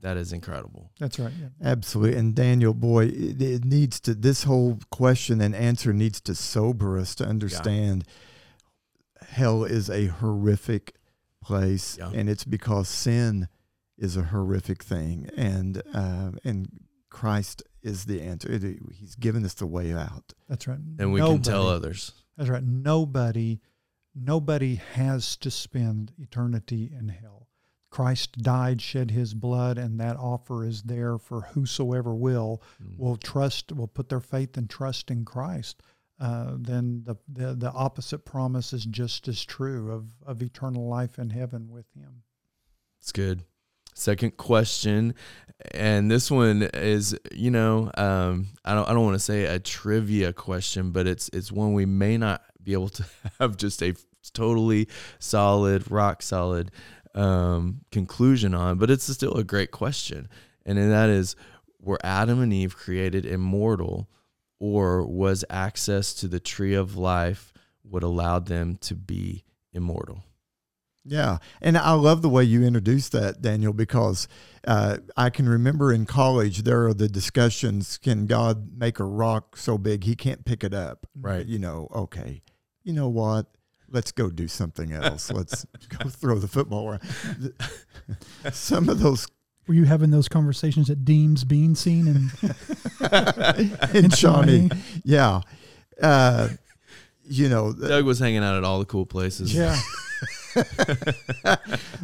that 0.03 0.17
is 0.17 0.33
incredible. 0.33 0.91
That's 0.99 1.19
right. 1.19 1.33
Yeah. 1.41 1.49
Absolutely. 1.63 2.19
And 2.19 2.35
Daniel, 2.35 2.75
boy, 2.75 3.07
it, 3.07 3.41
it 3.43 3.65
needs 3.65 4.01
to, 4.01 4.15
this 4.15 4.45
whole 4.45 4.79
question 4.91 5.41
and 5.41 5.55
answer 5.55 5.93
needs 5.93 6.21
to 6.23 6.35
sober 6.35 6.99
us 6.99 7.15
to 7.17 7.25
understand 7.27 8.05
hell 9.29 9.65
is 9.65 9.91
a 9.91 10.07
horrific 10.07 10.95
place. 11.43 11.97
Yeah. 11.99 12.11
And 12.15 12.29
it's 12.29 12.45
because 12.45 12.89
sin 12.89 13.49
is 13.99 14.17
a 14.17 14.23
horrific 14.25 14.83
thing. 14.83 15.29
And, 15.37 15.83
uh, 15.95 16.33
and 16.45 16.69
Christ 17.11 17.63
is 17.83 18.05
the 18.07 18.23
answer. 18.23 18.51
It- 18.51 18.79
he's 18.95 19.15
given 19.15 19.45
us 19.45 19.55
the 19.55 19.67
way 19.67 19.93
out. 19.93 20.33
That's 20.49 20.67
right. 20.67 20.79
And 20.99 21.13
we 21.13 21.21
can 21.21 21.43
tell 21.43 21.69
others. 21.69 22.13
That's 22.37 22.49
right. 22.49 22.63
Nobody, 22.65 23.61
nobody 24.15 24.77
has 24.95 25.37
to 25.39 25.51
spend 25.51 26.13
eternity 26.19 26.91
in 26.99 27.09
hell. 27.09 27.40
Christ 27.91 28.39
died, 28.39 28.81
shed 28.81 29.11
his 29.11 29.35
blood, 29.35 29.77
and 29.77 29.99
that 30.01 30.17
offer 30.17 30.65
is 30.65 30.83
there 30.83 31.19
for 31.19 31.43
whosoever 31.43 32.15
will 32.15 32.63
Mm. 32.83 32.99
will 32.99 33.17
trust, 33.17 33.73
will 33.73 33.89
put 33.89 34.09
their 34.09 34.21
faith 34.21 34.57
and 34.57 34.71
trust 34.71 35.11
in 35.11 35.25
Christ. 35.25 35.83
Uh, 36.21 36.55
then 36.59 37.03
the, 37.05 37.17
the 37.29 37.55
the 37.55 37.73
opposite 37.73 38.25
promise 38.25 38.73
is 38.73 38.85
just 38.85 39.27
as 39.27 39.45
true 39.45 39.91
of 39.91 40.13
of 40.25 40.43
eternal 40.43 40.87
life 40.87 41.19
in 41.19 41.31
heaven 41.31 41.69
with 41.71 41.87
Him. 41.95 42.23
It's 43.01 43.13
good. 43.13 43.43
Second 43.95 44.37
question, 44.37 45.15
and 45.73 46.11
this 46.11 46.31
one 46.31 46.63
is, 46.75 47.19
you 47.33 47.51
know, 47.51 47.91
um, 47.97 48.47
I 48.65 48.75
don't, 48.75 48.89
I 48.89 48.93
don't 48.95 49.05
want 49.05 49.17
to 49.17 49.19
say 49.19 49.45
a 49.45 49.59
trivia 49.59 50.33
question, 50.33 50.91
but 50.93 51.07
it's, 51.07 51.29
it's 51.33 51.51
one 51.51 51.75
we 51.75 51.87
may 51.87 52.17
not 52.17 52.41
be 52.63 52.73
able 52.73 52.89
to 52.91 53.05
have 53.41 53.57
just 53.57 53.83
a 53.83 53.95
totally 54.33 54.89
solid, 55.19 55.91
rock 55.91 56.23
solid 56.23 56.71
um, 57.15 57.81
conclusion 57.91 58.55
on, 58.55 58.79
but 58.79 58.91
it's 58.91 59.13
still 59.13 59.35
a 59.35 59.45
great 59.45 59.71
question, 59.71 60.29
and 60.65 60.79
that 60.79 61.09
is, 61.09 61.37
were 61.81 61.99
Adam 62.05 62.41
and 62.41 62.53
Eve 62.53 62.77
created 62.77 63.25
immortal, 63.25 64.09
or 64.59 65.07
was 65.07 65.45
access 65.49 66.13
to 66.15 66.29
the 66.29 66.41
tree 66.41 66.75
of 66.75 66.97
life 66.97 67.53
what 67.83 68.03
allowed 68.03 68.47
them 68.47 68.77
to 68.77 68.95
be 68.95 69.45
immortal? 69.73 70.23
Yeah. 71.05 71.39
And 71.63 71.79
I 71.79 71.93
love 71.93 72.23
the 72.23 72.29
way 72.29 72.45
you 72.45 72.63
introduced 72.63 73.13
that, 73.13 73.41
Daniel, 73.41 73.73
because 73.73 74.29
uh, 74.67 74.99
I 75.17 75.31
can 75.31 75.49
remember 75.49 75.93
in 75.93 76.05
college 76.05 76.63
there 76.63 76.87
are 76.87 76.95
the 76.95 77.09
discussions 77.09 77.97
can 77.97 78.27
God 78.27 78.77
make 78.77 78.99
a 78.99 79.05
rock 79.05 79.57
so 79.57 79.79
big 79.79 80.05
he 80.05 80.15
can't 80.15 80.45
pick 80.45 80.63
it 80.63 80.75
up? 80.75 81.07
Right. 81.19 81.47
You 81.47 81.59
know, 81.59 81.89
okay. 81.95 82.43
You 82.83 82.93
know 82.93 83.09
what? 83.09 83.47
Let's 83.91 84.13
go 84.13 84.31
do 84.31 84.47
something 84.49 84.93
else. 84.93 85.31
Let's 85.33 85.65
go 85.89 86.09
throw 86.09 86.39
the 86.39 86.49
football 86.49 86.89
around. 86.91 87.03
Some 88.53 88.89
of 88.89 89.01
those 89.01 89.27
Were 89.67 89.75
you 89.75 89.85
having 89.85 90.11
those 90.11 90.29
conversations 90.29 90.89
at 90.91 91.05
Dean's 91.05 91.45
Bean 91.45 91.75
Scene 91.75 92.07
and 92.09 93.95
in 93.95 94.11
Shawnee, 94.11 94.71
yeah. 95.05 95.41
Uh, 96.01 96.49
you 97.25 97.49
know, 97.49 97.73
Doug 97.73 98.05
was 98.05 98.19
hanging 98.19 98.43
out 98.43 98.57
at 98.57 98.65
all 98.65 98.79
the 98.79 98.85
cool 98.87 99.07
places. 99.07 99.55
yeah, 99.55 99.79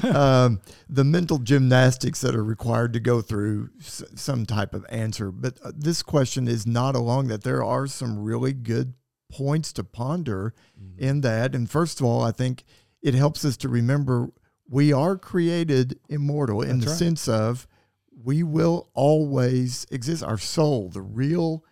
um, 0.04 0.60
the 0.88 1.04
mental 1.04 1.38
gymnastics 1.38 2.20
that 2.20 2.34
are 2.34 2.44
required 2.44 2.92
to 2.92 3.00
go 3.00 3.20
through 3.20 3.70
s- 3.80 4.04
some 4.14 4.46
type 4.46 4.74
of 4.74 4.84
answer. 4.88 5.30
But 5.32 5.58
uh, 5.64 5.72
this 5.74 6.02
question 6.02 6.46
is 6.48 6.66
not 6.66 6.94
along 6.94 7.28
that. 7.28 7.42
There 7.42 7.64
are 7.64 7.86
some 7.86 8.22
really 8.22 8.52
good 8.52 8.94
points 9.28 9.72
to 9.74 9.84
ponder 9.84 10.54
Mhm. 10.80 10.98
in 10.98 11.20
that. 11.22 11.54
And 11.54 11.68
first 11.70 12.00
of 12.00 12.06
all, 12.06 12.22
I 12.22 12.32
think 12.32 12.64
it 13.02 13.14
helps 13.14 13.44
us 13.44 13.56
to 13.58 13.68
remember 13.68 14.30
we 14.68 14.92
are 14.92 15.16
created 15.16 15.98
immortal 16.08 16.62
in 16.62 16.80
That's 16.80 16.84
the 16.84 16.90
right. 16.90 16.98
sense 16.98 17.28
of 17.28 17.66
we 18.24 18.42
will 18.42 18.88
always 18.94 19.86
exist. 19.90 20.22
Our 20.22 20.38
soul, 20.38 20.88
the 20.88 21.02
real 21.02 21.64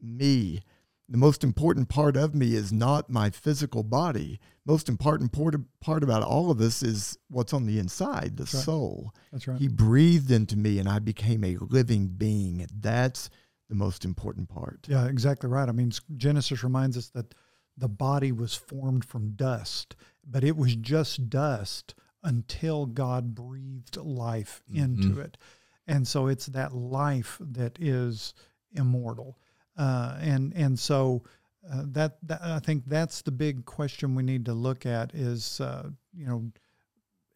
me, 0.00 0.60
the 1.08 1.16
most 1.16 1.42
important 1.42 1.88
part 1.88 2.16
of 2.16 2.34
me 2.34 2.54
is 2.54 2.72
not 2.72 3.08
my 3.10 3.30
physical 3.30 3.82
body. 3.82 4.38
Most 4.64 4.88
important 4.88 5.32
part, 5.32 6.02
about 6.02 6.22
all 6.22 6.50
of 6.50 6.60
us 6.60 6.82
is 6.82 7.16
what's 7.28 7.52
on 7.52 7.66
the 7.66 7.78
inside, 7.78 8.36
the 8.36 8.42
That's 8.42 8.54
right. 8.54 8.64
soul. 8.64 9.14
that's 9.32 9.46
right. 9.48 9.58
He 9.60 9.68
breathed 9.68 10.30
into 10.30 10.56
me 10.56 10.78
and 10.78 10.88
I 10.88 10.98
became 10.98 11.44
a 11.44 11.56
living 11.56 12.08
being. 12.08 12.66
That's 12.72 13.30
the 13.68 13.74
most 13.74 14.04
important 14.04 14.48
part. 14.48 14.86
Yeah, 14.88 15.06
exactly 15.06 15.48
right. 15.48 15.68
I 15.68 15.72
mean, 15.72 15.92
Genesis 16.16 16.62
reminds 16.62 16.96
us 16.96 17.08
that 17.10 17.34
the 17.76 17.88
body 17.88 18.32
was 18.32 18.54
formed 18.54 19.04
from 19.04 19.30
dust, 19.32 19.96
but 20.24 20.44
it 20.44 20.56
was 20.56 20.76
just 20.76 21.28
dust 21.28 21.94
until 22.22 22.86
God 22.86 23.34
breathed 23.34 23.96
life 23.96 24.62
into 24.68 25.08
Mhm. 25.10 25.24
it. 25.24 25.38
And 25.86 26.06
so 26.08 26.26
it's 26.26 26.46
that 26.46 26.74
life 26.74 27.38
that 27.40 27.78
is 27.80 28.34
immortal. 28.72 29.38
Uh, 29.76 30.16
and 30.20 30.52
and 30.54 30.78
so 30.78 31.22
uh, 31.70 31.82
that, 31.86 32.18
that 32.26 32.40
I 32.42 32.60
think 32.60 32.84
that's 32.86 33.22
the 33.22 33.30
big 33.32 33.64
question 33.64 34.14
we 34.14 34.22
need 34.22 34.44
to 34.46 34.54
look 34.54 34.86
at 34.86 35.14
is 35.14 35.60
uh, 35.60 35.90
you 36.14 36.26
know 36.26 36.50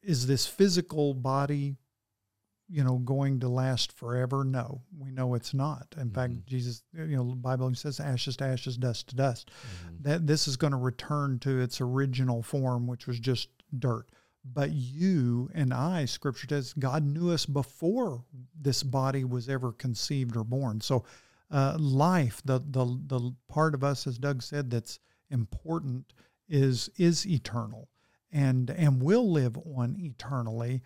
is 0.02 0.26
this 0.26 0.46
physical 0.46 1.12
body 1.14 1.76
you 2.70 2.84
know 2.84 2.98
going 2.98 3.40
to 3.40 3.48
last 3.48 3.90
forever? 3.92 4.44
No 4.44 4.82
we 4.98 5.10
know 5.10 5.34
it's 5.34 5.52
not. 5.54 5.94
In 5.98 6.10
fact 6.10 6.32
Mhm. 6.34 6.44
jesus 6.46 6.82
you 6.94 7.16
know 7.16 7.24
bible 7.24 7.74
says 7.74 7.98
ashes 8.00 8.36
to 8.36 8.44
ashes 8.44 8.76
dust 8.76 9.08
to 9.08 9.16
dust. 9.16 9.50
Mhm. 9.50 10.02
that 10.02 10.26
this 10.26 10.46
is 10.48 10.56
going 10.56 10.70
to 10.72 10.76
return 10.76 11.38
to 11.40 11.60
its 11.60 11.80
original 11.80 12.42
form 12.42 12.86
which 12.86 13.06
was 13.06 13.18
just 13.20 13.48
dirt. 13.78 14.08
But 14.44 14.70
you 14.72 15.50
and 15.52 15.74
i 15.74 16.04
scripture 16.06 16.46
says 16.48 16.72
god 16.74 17.02
knew 17.04 17.30
us 17.30 17.44
before 17.46 18.24
this 18.58 18.82
body 18.82 19.24
was 19.24 19.48
ever 19.48 19.72
conceived 19.72 20.36
or 20.36 20.44
born. 20.44 20.80
So 20.80 21.04
uh, 21.50 21.76
life 21.80 22.40
the, 22.44 22.60
the 22.60 22.84
the 23.06 23.34
part 23.48 23.74
of 23.74 23.82
us 23.82 24.06
as 24.06 24.16
doug 24.18 24.42
said 24.42 24.70
that's 24.70 25.00
important 25.30 26.12
is 26.48 26.88
is 26.96 27.26
eternal. 27.26 27.88
And 28.32 28.70
and 28.70 29.02
will 29.02 29.28
live 29.30 29.58
on 29.58 29.96
eternally 29.98 30.82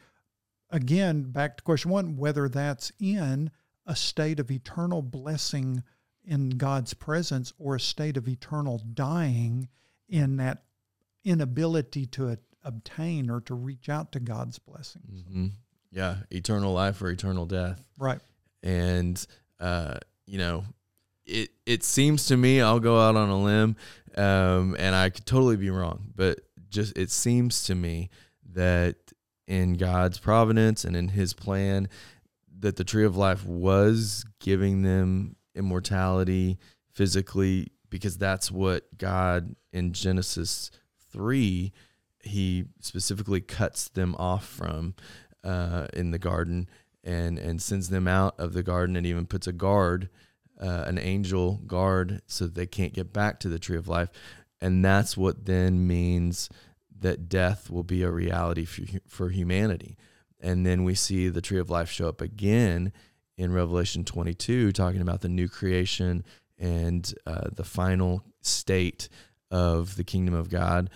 again 0.70 1.22
back 1.24 1.56
to 1.56 1.62
question 1.62 1.90
one 1.90 2.16
whether 2.16 2.48
that's 2.48 2.90
in 3.00 3.50
a 3.86 3.94
state 3.94 4.40
of 4.40 4.50
eternal 4.50 5.02
blessing 5.02 5.82
in 6.24 6.50
god's 6.50 6.94
presence 6.94 7.52
or 7.58 7.74
a 7.76 7.80
state 7.80 8.16
of 8.16 8.26
eternal 8.28 8.80
dying 8.94 9.68
in 10.08 10.36
that 10.36 10.64
inability 11.24 12.06
to 12.06 12.36
obtain 12.64 13.30
or 13.30 13.40
to 13.40 13.54
reach 13.54 13.88
out 13.88 14.12
to 14.12 14.20
god's 14.20 14.58
blessings 14.58 15.22
Mhm. 15.30 15.50
Yeah, 15.90 16.16
eternal 16.30 16.72
life 16.72 17.00
or 17.02 17.10
eternal 17.10 17.46
death. 17.46 17.84
right 17.98 18.20
and 18.62 19.24
uh, 19.60 19.98
you 20.26 20.38
know, 20.38 20.64
it 21.26 21.50
it 21.66 21.84
seems 21.84 22.26
to 22.26 22.36
me 22.36 22.60
I'll 22.60 22.80
go 22.80 22.98
out 23.00 23.14
on 23.14 23.28
a 23.28 23.40
limb, 23.42 23.76
um, 24.16 24.74
and 24.78 24.94
I 24.94 25.10
could 25.10 25.24
totally 25.26 25.56
be 25.56 25.70
wrong, 25.70 26.10
but 26.16 26.40
just 26.68 26.96
it 26.98 27.10
seems 27.10 27.64
to 27.64 27.74
me 27.74 28.10
that 28.54 28.96
in 29.46 29.74
God's 29.74 30.18
providence 30.18 30.84
and 30.84 30.96
in 30.96 31.08
His 31.08 31.34
plan, 31.34 31.88
that 32.60 32.76
the 32.76 32.84
tree 32.84 33.04
of 33.04 33.16
life 33.16 33.44
was 33.44 34.24
giving 34.40 34.82
them 34.82 35.36
immortality 35.54 36.58
physically 36.92 37.68
because 37.90 38.16
that's 38.16 38.50
what 38.50 38.96
God 38.96 39.54
in 39.72 39.92
Genesis 39.92 40.70
three 41.12 41.72
he 42.22 42.64
specifically 42.80 43.40
cuts 43.40 43.88
them 43.88 44.14
off 44.18 44.46
from 44.46 44.94
uh, 45.44 45.86
in 45.92 46.10
the 46.10 46.18
garden 46.18 46.68
and 47.04 47.38
and 47.38 47.60
sends 47.60 47.90
them 47.90 48.08
out 48.08 48.34
of 48.38 48.54
the 48.54 48.62
garden 48.62 48.96
and 48.96 49.06
even 49.06 49.26
puts 49.26 49.46
a 49.46 49.52
guard 49.52 50.08
uh, 50.60 50.84
an 50.86 50.98
angel 50.98 51.60
guard 51.66 52.22
so 52.26 52.46
they 52.46 52.66
can't 52.66 52.92
get 52.92 53.12
back 53.12 53.40
to 53.40 53.48
the 53.48 53.58
tree 53.58 53.76
of 53.76 53.88
life. 53.88 54.08
And 54.60 54.84
that's 54.84 55.16
what 55.16 55.46
then 55.46 55.86
means 55.86 56.48
that 57.04 57.28
death 57.28 57.70
will 57.70 57.82
be 57.82 58.02
a 58.02 58.10
reality 58.10 58.64
for, 58.64 58.82
for 59.06 59.28
humanity. 59.28 59.98
And 60.40 60.64
then 60.64 60.84
we 60.84 60.94
see 60.94 61.28
the 61.28 61.42
tree 61.42 61.58
of 61.58 61.68
life 61.68 61.90
show 61.90 62.08
up 62.08 62.22
again 62.22 62.94
in 63.36 63.52
revelation 63.52 64.04
22 64.04 64.72
talking 64.72 65.02
about 65.02 65.20
the 65.20 65.28
new 65.28 65.46
creation 65.46 66.24
and 66.58 67.14
uh, 67.26 67.48
the 67.52 67.62
final 67.62 68.24
state 68.40 69.10
of 69.50 69.96
the 69.96 70.04
kingdom 70.04 70.32
of 70.32 70.48
god. 70.48 70.88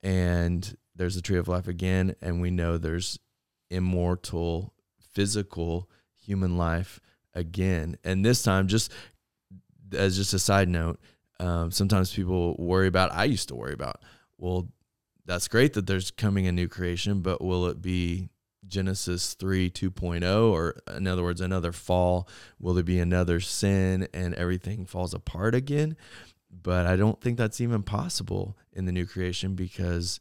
And 0.00 0.76
there's 0.94 1.16
the 1.16 1.22
tree 1.22 1.38
of 1.38 1.48
life 1.48 1.66
again 1.66 2.14
and 2.22 2.40
we 2.40 2.52
know 2.52 2.78
there's 2.78 3.18
immortal 3.68 4.72
physical 5.12 5.90
human 6.14 6.56
life 6.56 7.00
again. 7.34 7.98
And 8.04 8.24
this 8.24 8.44
time 8.44 8.68
just 8.68 8.92
as 9.92 10.16
just 10.16 10.34
a 10.34 10.38
side 10.38 10.68
note 10.68 11.00
um, 11.40 11.72
sometimes 11.72 12.12
people 12.12 12.56
worry 12.58 12.88
about 12.88 13.12
i 13.12 13.24
used 13.24 13.48
to 13.48 13.54
worry 13.54 13.72
about 13.72 14.02
well 14.38 14.68
that's 15.28 15.46
great 15.46 15.74
that 15.74 15.86
there's 15.86 16.10
coming 16.10 16.48
a 16.48 16.52
new 16.52 16.66
creation 16.66 17.20
but 17.20 17.40
will 17.40 17.66
it 17.66 17.80
be 17.80 18.30
genesis 18.66 19.34
3 19.34 19.70
2.0 19.70 20.50
or 20.50 20.74
in 20.96 21.06
other 21.06 21.22
words 21.22 21.40
another 21.40 21.70
fall? 21.72 22.28
Will 22.58 22.74
there 22.74 22.82
be 22.82 22.98
another 22.98 23.38
sin 23.38 24.08
and 24.12 24.34
everything 24.34 24.84
falls 24.86 25.14
apart 25.14 25.54
again? 25.54 25.96
But 26.50 26.86
i 26.86 26.96
don't 26.96 27.20
think 27.20 27.38
that's 27.38 27.60
even 27.60 27.84
possible 27.84 28.56
in 28.72 28.86
the 28.86 28.92
new 28.92 29.06
creation 29.06 29.54
because 29.54 30.18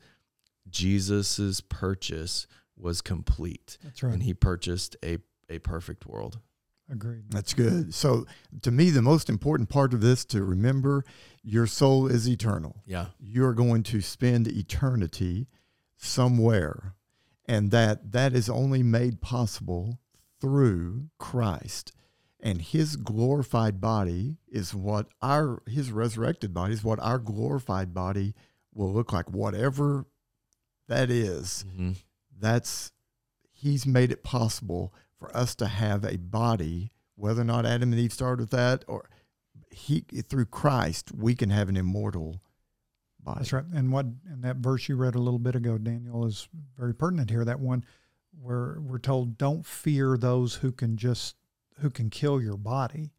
jesus's 0.69 1.61
purchase 1.61 2.45
was 2.77 3.01
complete. 3.01 3.77
That's 3.83 4.03
right. 4.03 4.13
And 4.13 4.23
he 4.23 4.33
purchased 4.33 4.95
a, 5.03 5.17
a 5.49 5.59
perfect 5.59 6.05
world. 6.05 6.39
Agreed 6.89 7.25
That's 7.29 7.53
good. 7.53 7.93
So, 7.93 8.25
to 8.61 8.71
me, 8.71 8.89
the 8.89 9.01
most 9.01 9.29
important 9.29 9.69
part 9.69 9.93
of 9.93 10.01
this 10.01 10.25
to 10.25 10.43
remember 10.43 11.03
your 11.43 11.67
soul 11.67 12.07
is 12.07 12.27
eternal. 12.27 12.83
Yeah. 12.85 13.07
You're 13.19 13.53
going 13.53 13.83
to 13.83 14.01
spend 14.01 14.47
eternity 14.47 15.47
somewhere, 15.97 16.95
and 17.45 17.71
that 17.71 18.11
that 18.11 18.33
is 18.33 18.49
only 18.49 18.83
made 18.83 19.21
possible 19.21 19.99
through 20.39 21.09
Christ. 21.17 21.91
And 22.39 22.61
his 22.61 22.95
glorified 22.97 23.81
body 23.81 24.37
is 24.47 24.73
what 24.73 25.07
our 25.21 25.63
his 25.67 25.91
resurrected 25.91 26.53
body 26.53 26.73
is 26.73 26.83
what 26.83 26.99
our 26.99 27.17
glorified 27.17 27.93
body 27.93 28.35
will 28.73 28.93
look 28.93 29.11
like. 29.11 29.29
Whatever 29.31 30.05
that 30.87 31.09
is, 31.09 31.65
hmm 31.75 31.93
that's 32.39 32.91
he's 33.51 33.87
made 33.87 34.11
it 34.11 34.23
possible 34.23 34.93
for 35.17 35.35
us 35.35 35.55
to 35.55 35.67
have 35.67 36.03
a 36.03 36.17
body 36.17 36.91
whether 37.15 37.41
or 37.41 37.45
not 37.45 37.65
adam 37.65 37.91
and 37.91 37.99
eve 38.01 38.13
started 38.13 38.41
with 38.41 38.51
that 38.51 38.83
or 38.87 39.09
he 39.71 40.01
through 40.29 40.45
christ 40.45 41.11
we 41.13 41.35
can 41.35 41.49
have 41.49 41.69
an 41.69 41.77
immortal 41.77 42.41
body 43.19 43.39
That's 43.39 43.53
right. 43.53 43.65
And 43.73 43.91
what 43.91 44.05
and 44.29 44.43
that 44.43 44.57
verse 44.57 44.87
you 44.87 44.95
read 44.95 45.15
a 45.15 45.19
little 45.19 45.39
bit 45.39 45.55
ago, 45.55 45.77
Daniel, 45.77 46.25
is 46.25 46.47
very 46.77 46.93
pertinent 46.93 47.29
here. 47.29 47.43
That 47.43 47.59
one 47.59 47.83
where 48.39 48.77
we're 48.79 48.99
told, 48.99 49.37
"Don't 49.37 49.65
fear 49.65 50.17
those 50.17 50.55
who 50.55 50.71
can 50.71 50.95
just 50.95 51.35
who 51.79 51.89
can 51.89 52.09
kill 52.09 52.41
your 52.41 52.55
body, 52.55 53.11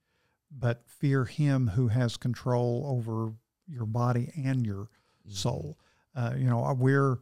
but 0.50 0.82
fear 0.86 1.26
Him 1.26 1.68
who 1.68 1.88
has 1.88 2.16
control 2.16 2.84
over 2.86 3.34
your 3.66 3.86
body 3.86 4.32
and 4.34 4.64
your 4.64 4.88
Mm-hmm. 5.26 5.32
soul." 5.32 5.78
Uh, 6.14 6.32
you 6.38 6.46
know, 6.48 6.74
we're 6.78 7.18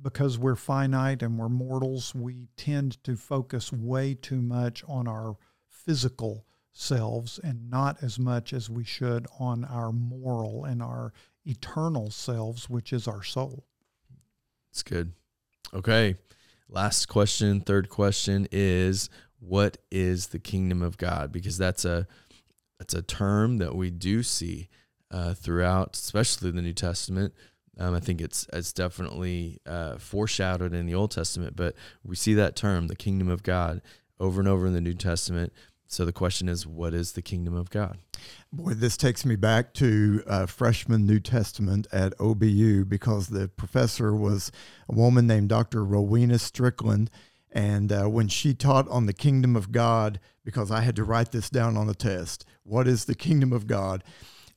because 0.00 0.38
we're 0.38 0.56
finite 0.56 1.22
and 1.22 1.38
we're 1.38 1.48
mortals, 1.48 2.14
we 2.14 2.48
tend 2.56 3.02
to 3.04 3.16
focus 3.16 3.72
way 3.72 4.14
too 4.14 4.42
much 4.42 4.84
on 4.88 5.08
our 5.08 5.36
physical 5.68 6.44
selves 6.72 7.38
and 7.42 7.70
not 7.70 8.02
as 8.02 8.18
much 8.18 8.52
as 8.52 8.68
we 8.68 8.84
should 8.84 9.26
on 9.38 9.64
our 9.64 9.92
moral 9.92 10.64
and 10.64 10.82
our 10.82 11.12
eternal 11.44 12.10
selves, 12.10 12.68
which 12.68 12.92
is 12.92 13.06
our 13.06 13.22
soul. 13.22 13.64
It's 14.70 14.82
good. 14.82 15.12
Okay. 15.72 16.16
Last 16.68 17.06
question, 17.06 17.60
third 17.60 17.88
question 17.88 18.48
is 18.50 19.08
what 19.38 19.76
is 19.90 20.28
the 20.28 20.38
kingdom 20.38 20.82
of 20.82 20.96
God? 20.98 21.30
Because 21.30 21.58
that's 21.58 21.84
a 21.84 22.06
that's 22.78 22.94
a 22.94 23.02
term 23.02 23.58
that 23.58 23.76
we 23.76 23.90
do 23.90 24.22
see 24.22 24.68
uh, 25.10 25.34
throughout, 25.34 25.94
especially 25.94 26.50
the 26.50 26.62
New 26.62 26.72
Testament. 26.72 27.34
Um, 27.78 27.94
I 27.94 28.00
think 28.00 28.20
it's 28.20 28.46
it's 28.52 28.72
definitely 28.72 29.60
uh, 29.66 29.96
foreshadowed 29.98 30.74
in 30.74 30.86
the 30.86 30.94
Old 30.94 31.10
Testament, 31.10 31.56
but 31.56 31.74
we 32.04 32.16
see 32.16 32.34
that 32.34 32.56
term, 32.56 32.86
the 32.86 32.96
kingdom 32.96 33.28
of 33.28 33.42
God, 33.42 33.82
over 34.20 34.40
and 34.40 34.48
over 34.48 34.66
in 34.66 34.74
the 34.74 34.80
New 34.80 34.94
Testament. 34.94 35.52
So 35.86 36.04
the 36.04 36.12
question 36.12 36.48
is, 36.48 36.66
what 36.66 36.94
is 36.94 37.12
the 37.12 37.22
kingdom 37.22 37.54
of 37.54 37.70
God? 37.70 37.98
Boy, 38.52 38.72
this 38.72 38.96
takes 38.96 39.24
me 39.24 39.36
back 39.36 39.74
to 39.74 40.22
uh, 40.26 40.46
freshman 40.46 41.06
New 41.06 41.20
Testament 41.20 41.86
at 41.92 42.16
OBU 42.18 42.88
because 42.88 43.28
the 43.28 43.48
professor 43.48 44.14
was 44.14 44.50
a 44.88 44.94
woman 44.94 45.26
named 45.26 45.50
Dr. 45.50 45.84
Rowena 45.84 46.38
Strickland. 46.38 47.10
And 47.52 47.92
uh, 47.92 48.06
when 48.06 48.26
she 48.26 48.54
taught 48.54 48.88
on 48.88 49.06
the 49.06 49.12
kingdom 49.12 49.54
of 49.54 49.70
God, 49.70 50.18
because 50.44 50.70
I 50.70 50.80
had 50.80 50.96
to 50.96 51.04
write 51.04 51.30
this 51.30 51.48
down 51.48 51.76
on 51.76 51.86
the 51.86 51.94
test, 51.94 52.44
what 52.64 52.88
is 52.88 53.04
the 53.04 53.14
kingdom 53.14 53.52
of 53.52 53.66
God? 53.66 54.02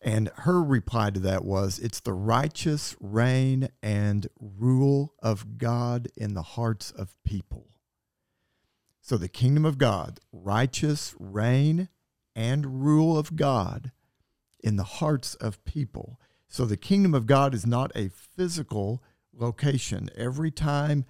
And 0.08 0.30
her 0.36 0.64
reply 0.64 1.10
to 1.10 1.20
that 1.20 1.44
was 1.44 1.80
it's 1.80 2.00
the 2.00 2.14
righteous 2.14 2.96
reign 3.02 3.68
and 3.84 4.30
rule 4.40 5.14
of 5.22 5.58
God 5.58 6.08
in 6.16 6.34
the 6.34 6.42
hearts 6.42 6.92
of 6.92 7.18
people. 7.26 7.68
So 9.02 9.18
the 9.18 9.28
kingdom 9.28 9.66
of 9.66 9.78
God, 9.78 10.22
righteous 10.32 11.14
reign 11.20 11.90
and 12.38 12.86
rule 12.86 13.18
of 13.18 13.36
God 13.36 13.92
in 14.64 14.78
the 14.78 14.86
hearts 14.86 15.36
of 15.36 15.66
people. 15.66 16.22
So 16.48 16.64
the 16.64 16.78
kingdom 16.78 17.14
of 17.14 17.26
God 17.26 17.54
is 17.54 17.66
not 17.66 17.92
a 17.94 18.08
physical 18.08 19.04
location. 19.34 20.10
Every 20.16 20.52
time 20.52 21.04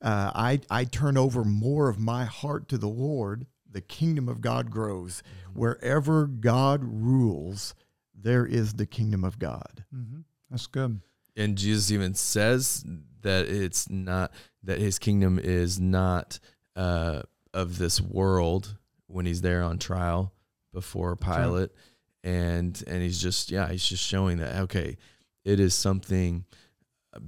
uh, 0.00 0.30
I, 0.36 0.60
I 0.70 0.84
turn 0.84 1.18
over 1.18 1.42
more 1.42 1.88
of 1.88 1.98
my 1.98 2.26
heart 2.26 2.68
to 2.68 2.78
the 2.78 2.86
Lord, 2.86 3.48
the 3.68 3.80
kingdom 3.80 4.28
of 4.28 4.40
God 4.40 4.70
grows. 4.70 5.24
Mm-hmm. 5.48 5.58
Wherever 5.58 6.28
God 6.28 6.84
rules, 6.84 7.74
there 8.18 8.46
is 8.46 8.74
the 8.74 8.86
kingdom 8.86 9.24
of 9.24 9.38
God. 9.38 9.84
Mm-hmm. 9.94 10.20
That's 10.50 10.66
good. 10.66 11.00
And 11.36 11.56
Jesus 11.56 11.90
even 11.90 12.14
says 12.14 12.84
that 13.22 13.46
it's 13.46 13.90
not 13.90 14.32
that 14.62 14.78
his 14.78 14.98
kingdom 14.98 15.38
is 15.38 15.78
not 15.78 16.38
uh, 16.74 17.22
of 17.52 17.78
this 17.78 18.00
world 18.00 18.76
when 19.06 19.26
he's 19.26 19.42
there 19.42 19.62
on 19.62 19.78
trial 19.78 20.32
before 20.72 21.16
Pilate, 21.16 21.70
and 22.24 22.82
and 22.86 23.02
he's 23.02 23.20
just 23.20 23.50
yeah 23.50 23.68
he's 23.70 23.86
just 23.86 24.02
showing 24.02 24.38
that 24.38 24.56
okay, 24.62 24.96
it 25.44 25.60
is 25.60 25.74
something 25.74 26.44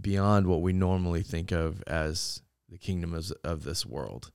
beyond 0.01 0.47
what 0.47 0.63
we 0.63 0.73
normally 0.73 1.23
think 1.23 1.51
of 1.53 1.83
as 1.87 2.43
the 2.69 2.79
kingdom 2.79 3.15
of, 3.15 3.33
of 3.45 3.65
this 3.65 3.85
world, 3.85 4.31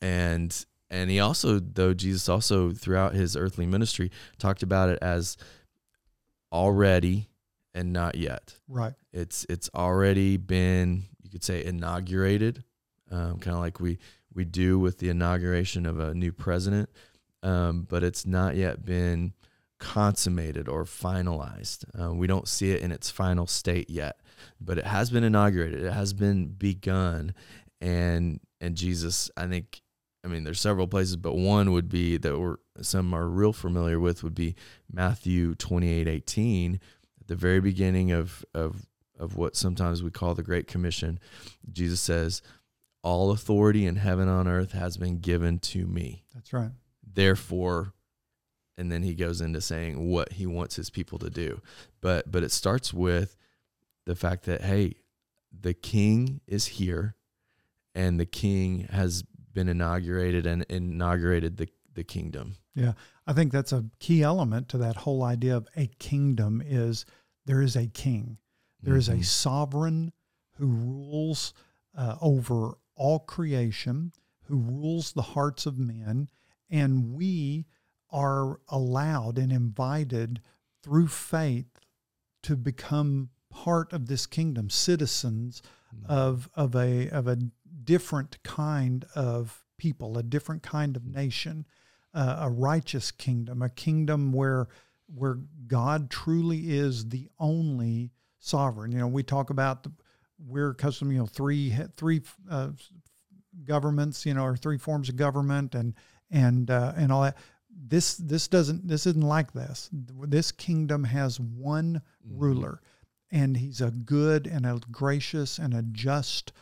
and 0.00 0.64
and 0.90 1.10
he 1.10 1.20
also 1.20 1.58
though 1.58 1.94
Jesus 1.94 2.28
also 2.28 2.72
throughout 2.72 3.14
his 3.14 3.36
earthly 3.36 3.66
ministry 3.66 4.10
talked 4.38 4.62
about 4.62 4.88
it 4.88 4.98
as 5.00 5.36
already 6.52 7.28
and 7.74 7.92
not 7.92 8.16
yet. 8.16 8.54
Right. 8.68 8.94
It's 9.12 9.46
it's 9.48 9.70
already 9.74 10.36
been 10.36 11.04
you 11.22 11.30
could 11.30 11.44
say 11.44 11.64
inaugurated, 11.64 12.64
um, 13.10 13.38
kind 13.38 13.54
of 13.54 13.62
like 13.62 13.80
we 13.80 13.98
we 14.34 14.44
do 14.44 14.78
with 14.78 14.98
the 14.98 15.08
inauguration 15.08 15.86
of 15.86 15.98
a 15.98 16.14
new 16.14 16.32
president, 16.32 16.88
um, 17.42 17.86
but 17.88 18.02
it's 18.02 18.26
not 18.26 18.56
yet 18.56 18.84
been 18.84 19.32
consummated 19.78 20.68
or 20.68 20.84
finalized. 20.84 21.84
Uh, 21.98 22.12
we 22.12 22.26
don't 22.26 22.48
see 22.48 22.72
it 22.72 22.82
in 22.82 22.92
its 22.92 23.10
final 23.10 23.46
state 23.46 23.88
yet, 23.88 24.20
but 24.60 24.78
it 24.78 24.86
has 24.86 25.10
been 25.10 25.24
inaugurated. 25.24 25.82
It 25.82 25.92
has 25.92 26.12
been 26.12 26.46
begun, 26.48 27.34
and 27.80 28.40
and 28.60 28.76
Jesus, 28.76 29.30
I 29.36 29.46
think. 29.46 29.82
I 30.22 30.28
mean, 30.28 30.44
there's 30.44 30.60
several 30.60 30.86
places, 30.86 31.16
but 31.16 31.34
one 31.34 31.72
would 31.72 31.88
be 31.88 32.16
that 32.18 32.38
we're 32.38 32.56
some 32.82 33.14
are 33.14 33.28
real 33.28 33.52
familiar 33.52 33.98
with 33.98 34.22
would 34.22 34.34
be 34.34 34.54
Matthew 34.90 35.54
28, 35.54 36.08
18, 36.08 36.80
at 37.20 37.26
the 37.26 37.34
very 37.34 37.60
beginning 37.60 38.12
of 38.12 38.44
of 38.54 38.86
of 39.18 39.36
what 39.36 39.56
sometimes 39.56 40.02
we 40.02 40.10
call 40.10 40.34
the 40.34 40.42
Great 40.42 40.66
Commission. 40.66 41.18
Jesus 41.70 42.00
says, 42.00 42.42
All 43.02 43.30
authority 43.30 43.86
in 43.86 43.96
heaven 43.96 44.28
on 44.28 44.48
earth 44.48 44.72
has 44.72 44.96
been 44.96 45.20
given 45.20 45.58
to 45.60 45.86
me. 45.86 46.24
That's 46.34 46.52
right. 46.52 46.70
Therefore, 47.06 47.92
and 48.78 48.90
then 48.90 49.02
he 49.02 49.14
goes 49.14 49.40
into 49.40 49.60
saying 49.60 50.08
what 50.08 50.32
he 50.32 50.46
wants 50.46 50.76
his 50.76 50.90
people 50.90 51.18
to 51.18 51.30
do. 51.30 51.60
But 52.00 52.30
but 52.30 52.42
it 52.42 52.52
starts 52.52 52.92
with 52.92 53.36
the 54.06 54.14
fact 54.14 54.44
that 54.44 54.62
hey, 54.62 54.96
the 55.58 55.74
king 55.74 56.40
is 56.46 56.66
here 56.66 57.14
and 57.94 58.18
the 58.18 58.26
king 58.26 58.88
has 58.90 59.24
been 59.52 59.68
inaugurated 59.68 60.46
and 60.46 60.64
inaugurated 60.68 61.56
the 61.56 61.68
the 61.94 62.04
kingdom. 62.04 62.56
Yeah. 62.74 62.92
I 63.26 63.32
think 63.32 63.52
that's 63.52 63.72
a 63.72 63.84
key 63.98 64.22
element 64.22 64.68
to 64.68 64.78
that 64.78 64.96
whole 64.96 65.22
idea 65.22 65.56
of 65.56 65.68
a 65.76 65.88
kingdom 65.98 66.62
is 66.64 67.04
there 67.46 67.62
is 67.62 67.76
a 67.76 67.86
king. 67.88 68.38
There 68.82 68.96
is 68.96 69.08
mm-hmm. 69.08 69.20
a 69.20 69.24
sovereign 69.24 70.12
who 70.56 70.66
rules 70.66 71.52
uh, 71.96 72.16
over 72.20 72.78
all 72.94 73.18
creation, 73.20 74.12
who 74.44 74.56
rules 74.56 75.12
the 75.12 75.22
hearts 75.22 75.66
of 75.66 75.78
men, 75.78 76.28
and 76.70 77.12
we 77.12 77.66
are 78.10 78.60
allowed 78.68 79.38
and 79.38 79.52
invited 79.52 80.40
through 80.82 81.08
faith 81.08 81.78
to 82.42 82.56
become 82.56 83.30
part 83.50 83.92
of 83.92 84.06
this 84.06 84.26
kingdom, 84.26 84.70
citizens 84.70 85.60
mm-hmm. 85.94 86.10
of 86.10 86.48
of 86.54 86.74
a 86.74 87.10
of 87.10 87.26
a 87.26 87.38
different 87.84 88.42
kind 88.42 89.04
of 89.14 89.64
people, 89.78 90.18
a 90.18 90.22
different 90.22 90.62
kind 90.62 90.96
of 90.96 91.06
nation, 91.06 91.66
uh, 92.14 92.38
a 92.40 92.50
righteous 92.50 93.10
kingdom, 93.10 93.62
a 93.62 93.68
kingdom 93.68 94.32
where 94.32 94.68
where 95.12 95.38
God 95.66 96.08
truly 96.08 96.70
is 96.70 97.08
the 97.08 97.28
only 97.40 98.12
sovereign. 98.38 98.92
You 98.92 98.98
know, 98.98 99.08
we 99.08 99.24
talk 99.24 99.50
about 99.50 99.82
the, 99.82 99.92
we're 100.38 100.70
accustomed, 100.70 101.12
you 101.12 101.18
know, 101.18 101.26
three 101.26 101.74
three 101.96 102.22
uh, 102.50 102.70
governments, 103.64 104.24
you 104.24 104.34
know, 104.34 104.44
or 104.44 104.56
three 104.56 104.78
forms 104.78 105.08
of 105.08 105.16
government, 105.16 105.74
and 105.74 105.94
and 106.30 106.70
uh, 106.70 106.92
and 106.96 107.12
all 107.12 107.22
that. 107.22 107.36
This 107.70 108.16
this 108.16 108.48
doesn't 108.48 108.86
this 108.86 109.06
isn't 109.06 109.22
like 109.22 109.52
this. 109.52 109.88
This 109.92 110.52
kingdom 110.52 111.04
has 111.04 111.40
one 111.40 112.02
mm-hmm. 112.26 112.38
ruler, 112.38 112.80
and 113.30 113.56
he's 113.56 113.80
a 113.80 113.90
good 113.90 114.46
and 114.46 114.66
a 114.66 114.80
gracious 114.90 115.58
and 115.58 115.74
a 115.74 115.82
just 115.82 116.52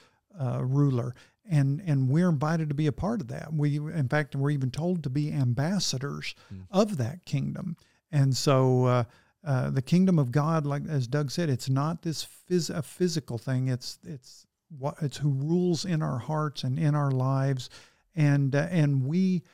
uh, 0.40 0.64
ruler, 0.64 1.14
and 1.48 1.80
and 1.86 2.08
we're 2.08 2.28
invited 2.28 2.68
to 2.68 2.74
be 2.74 2.86
a 2.86 2.92
part 2.92 3.20
of 3.20 3.28
that. 3.28 3.52
We 3.52 3.76
in 3.76 4.08
fact 4.08 4.36
we're 4.36 4.50
even 4.50 4.70
told 4.70 5.02
to 5.02 5.10
be 5.10 5.32
ambassadors 5.32 6.34
mm. 6.52 6.66
of 6.70 6.96
that 6.98 7.24
kingdom, 7.24 7.76
and 8.10 8.36
so. 8.36 8.84
Uh, 8.84 9.04
uh, 9.44 9.70
the 9.70 9.80
kingdom 9.80 10.18
of 10.18 10.32
God, 10.32 10.66
like 10.66 10.82
as 10.88 11.06
Doug 11.06 11.30
said, 11.30 11.48
it's 11.48 11.70
not 11.70 12.02
this 12.02 12.26
phys- 12.50 12.76
a 12.76 12.82
physical 12.82 13.38
thing. 13.38 13.68
It's 13.68 13.98
it's 14.04 14.46
what 14.76 14.96
it's 15.00 15.18
who 15.18 15.30
rules 15.30 15.84
in 15.84 16.02
our 16.02 16.18
hearts 16.18 16.64
and 16.64 16.78
in 16.78 16.94
our 16.94 17.10
lives, 17.10 17.70
and 18.14 18.54
uh, 18.54 18.66
and 18.70 19.06
we, 19.06 19.44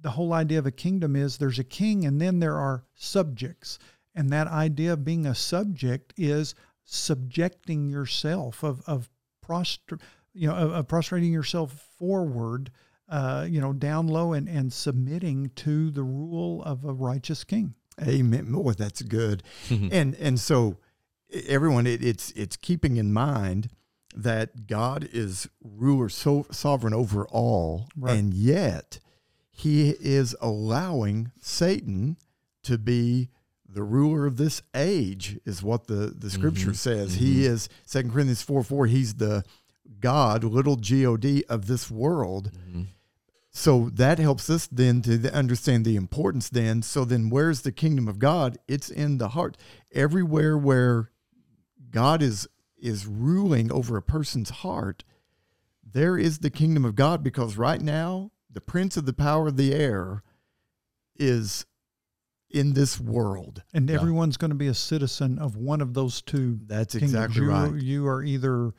the 0.00 0.10
whole 0.10 0.32
idea 0.32 0.58
of 0.58 0.66
a 0.66 0.70
kingdom 0.70 1.16
is 1.16 1.36
there's 1.36 1.58
a 1.58 1.64
king 1.64 2.04
and 2.04 2.20
then 2.20 2.38
there 2.38 2.56
are 2.56 2.84
subjects, 2.94 3.78
and 4.14 4.30
that 4.30 4.46
idea 4.46 4.92
of 4.92 5.04
being 5.04 5.26
a 5.26 5.34
subject 5.34 6.14
is 6.16 6.54
subjecting 6.84 7.90
yourself 7.90 8.62
of 8.62 8.80
of 8.86 9.10
prostr- 9.44 10.00
you 10.34 10.48
know 10.48 10.54
of, 10.54 10.72
of 10.72 10.88
prostrating 10.88 11.32
yourself 11.32 11.88
forward, 11.98 12.70
uh, 13.08 13.46
you 13.48 13.60
know 13.60 13.72
down 13.72 14.06
low 14.06 14.32
and 14.32 14.48
and 14.48 14.72
submitting 14.72 15.50
to 15.56 15.90
the 15.90 16.02
rule 16.02 16.62
of 16.64 16.84
a 16.84 16.92
righteous 16.92 17.44
king. 17.44 17.74
Amen. 18.00 18.50
Boy, 18.52 18.72
that's 18.72 19.02
good. 19.02 19.42
and 19.70 20.14
and 20.14 20.40
so 20.40 20.78
everyone, 21.46 21.86
it, 21.86 22.04
it's 22.04 22.30
it's 22.32 22.56
keeping 22.56 22.96
in 22.96 23.12
mind 23.12 23.70
that 24.14 24.66
God 24.66 25.08
is 25.12 25.48
ruler, 25.62 26.08
so 26.08 26.46
sovereign 26.50 26.92
over 26.94 27.26
all, 27.26 27.88
right. 27.96 28.16
and 28.18 28.34
yet 28.34 28.98
He 29.50 29.90
is 30.00 30.36
allowing 30.40 31.32
Satan 31.40 32.16
to 32.62 32.78
be 32.78 33.30
the 33.66 33.82
ruler 33.82 34.26
of 34.26 34.36
this 34.36 34.62
age, 34.74 35.38
is 35.44 35.62
what 35.62 35.86
the 35.86 36.14
the 36.16 36.30
Scripture 36.30 36.66
mm-hmm. 36.66 36.72
says. 36.74 37.16
Mm-hmm. 37.16 37.24
He 37.24 37.46
is 37.46 37.68
Second 37.84 38.12
Corinthians 38.12 38.42
four 38.42 38.62
four. 38.62 38.86
He's 38.86 39.14
the 39.14 39.44
God, 40.00 40.44
little 40.44 40.76
G 40.76 41.04
O 41.06 41.16
D 41.16 41.44
of 41.48 41.66
this 41.66 41.90
world. 41.90 42.50
Mm-hmm. 42.52 42.82
So 43.50 43.90
that 43.92 44.18
helps 44.18 44.48
us 44.48 44.66
then 44.66 45.02
to 45.02 45.30
understand 45.34 45.84
the 45.84 45.96
importance 45.96 46.48
then. 46.48 46.80
So 46.82 47.04
then 47.04 47.28
where's 47.28 47.60
the 47.60 47.72
kingdom 47.72 48.08
of 48.08 48.18
God? 48.18 48.56
It's 48.66 48.88
in 48.88 49.18
the 49.18 49.28
heart. 49.28 49.58
Everywhere 49.92 50.56
where 50.56 51.10
God 51.90 52.22
is 52.22 52.48
is 52.78 53.06
ruling 53.06 53.70
over 53.70 53.96
a 53.96 54.02
person's 54.02 54.50
heart, 54.50 55.04
there 55.84 56.16
is 56.18 56.38
the 56.38 56.50
kingdom 56.50 56.84
of 56.84 56.96
God 56.96 57.22
because 57.22 57.56
right 57.56 57.80
now 57.80 58.32
the 58.50 58.60
prince 58.60 58.96
of 58.96 59.06
the 59.06 59.12
power 59.12 59.48
of 59.48 59.56
the 59.56 59.72
air 59.74 60.22
is 61.16 61.64
in 62.50 62.72
this 62.72 62.98
world. 62.98 63.62
And 63.72 63.88
Yeah. 63.88 63.96
everyone's 63.96 64.36
going 64.36 64.50
to 64.50 64.56
be 64.56 64.66
a 64.66 64.74
citizen 64.74 65.38
of 65.38 65.56
one 65.56 65.80
of 65.80 65.94
those 65.94 66.20
two 66.22 66.58
That's 66.66 66.94
kingdoms. 66.94 67.12
exactly 67.14 67.42
you, 67.42 67.50
right. 67.50 67.74
You 67.82 68.06
are 68.08 68.22
either 68.22 68.72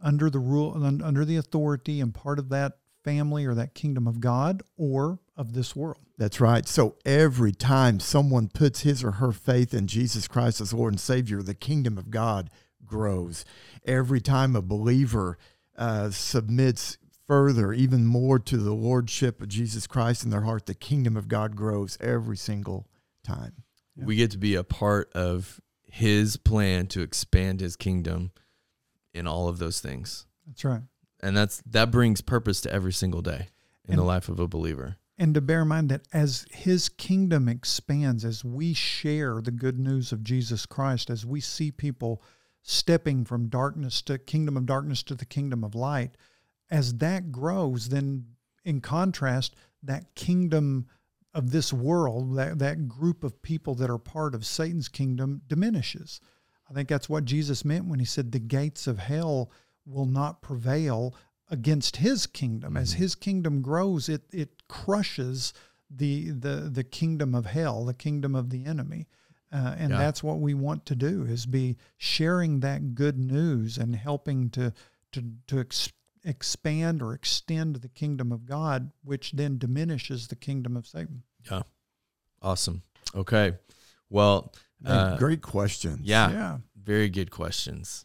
under 0.00 0.30
the 0.30 0.38
rule, 0.38 0.72
under 0.84 1.24
the 1.24 1.36
authority, 1.36 2.00
and 2.00 2.14
part 2.14 2.38
of 2.38 2.48
that 2.50 2.78
family 3.04 3.46
or 3.46 3.54
that 3.54 3.74
kingdom 3.74 4.06
of 4.06 4.20
God, 4.20 4.62
or 4.76 5.18
of 5.36 5.54
this 5.54 5.74
world. 5.74 6.02
That's 6.18 6.40
right. 6.40 6.66
So 6.66 6.96
every 7.06 7.52
time 7.52 8.00
someone 8.00 8.48
puts 8.48 8.80
his 8.80 9.04
or 9.04 9.12
her 9.12 9.32
faith 9.32 9.72
in 9.72 9.86
Jesus 9.86 10.26
Christ 10.28 10.60
as 10.60 10.74
Lord 10.74 10.94
and 10.94 11.00
Savior, 11.00 11.42
the 11.42 11.54
kingdom 11.54 11.96
of 11.96 12.10
God 12.10 12.50
grows. 12.84 13.44
Every 13.84 14.20
time 14.20 14.56
a 14.56 14.62
believer 14.62 15.38
uh, 15.76 16.10
submits 16.10 16.98
further, 17.26 17.72
even 17.72 18.04
more 18.04 18.38
to 18.40 18.56
the 18.56 18.74
lordship 18.74 19.40
of 19.40 19.48
Jesus 19.48 19.86
Christ 19.86 20.24
in 20.24 20.30
their 20.30 20.42
heart, 20.42 20.66
the 20.66 20.74
kingdom 20.74 21.16
of 21.16 21.28
God 21.28 21.54
grows 21.54 21.96
every 22.00 22.36
single 22.36 22.88
time. 23.22 23.62
Yeah. 23.94 24.06
We 24.06 24.16
get 24.16 24.30
to 24.32 24.38
be 24.38 24.54
a 24.54 24.64
part 24.64 25.12
of 25.12 25.60
his 25.84 26.36
plan 26.36 26.86
to 26.88 27.02
expand 27.02 27.60
his 27.60 27.76
kingdom 27.76 28.32
in 29.18 29.26
all 29.26 29.48
of 29.48 29.58
those 29.58 29.80
things. 29.80 30.26
That's 30.46 30.64
right. 30.64 30.82
And 31.20 31.36
that's 31.36 31.62
that 31.66 31.90
brings 31.90 32.20
purpose 32.20 32.60
to 32.62 32.72
every 32.72 32.92
single 32.92 33.22
day 33.22 33.48
in 33.88 33.96
the 33.96 34.04
life 34.04 34.28
of 34.28 34.38
a 34.38 34.46
believer. 34.46 34.96
And 35.20 35.34
to 35.34 35.40
bear 35.40 35.62
in 35.62 35.68
mind 35.68 35.88
that 35.88 36.06
as 36.12 36.46
his 36.52 36.88
kingdom 36.88 37.48
expands, 37.48 38.24
as 38.24 38.44
we 38.44 38.72
share 38.72 39.40
the 39.40 39.50
good 39.50 39.78
news 39.78 40.12
of 40.12 40.22
Jesus 40.22 40.64
Christ, 40.64 41.10
as 41.10 41.26
we 41.26 41.40
see 41.40 41.72
people 41.72 42.22
stepping 42.62 43.24
from 43.24 43.48
darkness 43.48 44.00
to 44.02 44.18
kingdom 44.18 44.56
of 44.56 44.66
darkness 44.66 45.02
to 45.04 45.16
the 45.16 45.24
kingdom 45.24 45.64
of 45.64 45.74
light, 45.74 46.16
as 46.70 46.94
that 46.98 47.32
grows, 47.32 47.88
then 47.88 48.26
in 48.64 48.80
contrast, 48.80 49.56
that 49.82 50.14
kingdom 50.14 50.86
of 51.34 51.50
this 51.50 51.72
world, 51.72 52.36
that, 52.36 52.58
that 52.60 52.86
group 52.86 53.24
of 53.24 53.42
people 53.42 53.74
that 53.74 53.90
are 53.90 53.98
part 53.98 54.34
of 54.34 54.46
Satan's 54.46 54.88
kingdom 54.88 55.42
diminishes. 55.48 56.20
I 56.70 56.74
think 56.74 56.88
that's 56.88 57.08
what 57.08 57.24
Jesus 57.24 57.64
meant 57.64 57.86
when 57.86 57.98
he 57.98 58.04
said 58.04 58.32
the 58.32 58.38
gates 58.38 58.86
of 58.86 58.98
hell 58.98 59.50
will 59.86 60.06
not 60.06 60.42
prevail 60.42 61.14
against 61.50 61.96
his 61.96 62.26
kingdom. 62.26 62.76
As 62.76 62.92
Mhm. 62.94 62.96
his 62.98 63.14
kingdom 63.14 63.62
grows, 63.62 64.08
it 64.08 64.22
it 64.32 64.68
crushes 64.68 65.54
the 65.90 66.30
the 66.30 66.68
the 66.70 66.84
kingdom 66.84 67.34
of 67.34 67.46
hell, 67.46 67.84
the 67.86 67.94
kingdom 67.94 68.34
of 68.34 68.50
the 68.50 68.66
enemy. 68.66 69.06
Uh, 69.50 69.74
and 69.78 69.90
Yeah. 69.92 69.96
that's 69.98 70.22
what 70.22 70.40
we 70.40 70.52
want 70.52 70.84
to 70.84 70.94
do 70.94 71.24
is 71.24 71.46
be 71.46 71.78
sharing 71.96 72.60
that 72.60 72.94
good 72.94 73.18
news 73.18 73.78
and 73.78 73.96
helping 73.96 74.50
to 74.50 74.74
to 75.12 75.32
to 75.46 75.58
ex- 75.60 75.90
expand 76.22 77.00
or 77.00 77.14
extend 77.14 77.76
the 77.76 77.88
kingdom 77.88 78.30
of 78.30 78.44
God, 78.44 78.92
which 79.02 79.32
then 79.32 79.56
diminishes 79.56 80.28
the 80.28 80.36
kingdom 80.36 80.76
of 80.76 80.86
Satan. 80.86 81.22
Yeah. 81.50 81.62
Awesome. 82.42 82.82
Okay. 83.14 83.56
Well, 84.10 84.52
uh, 84.86 85.16
great 85.16 85.42
questions. 85.42 86.00
yeah, 86.02 86.30
yeah. 86.30 86.58
very 86.82 87.08
good 87.08 87.30
questions. 87.30 88.04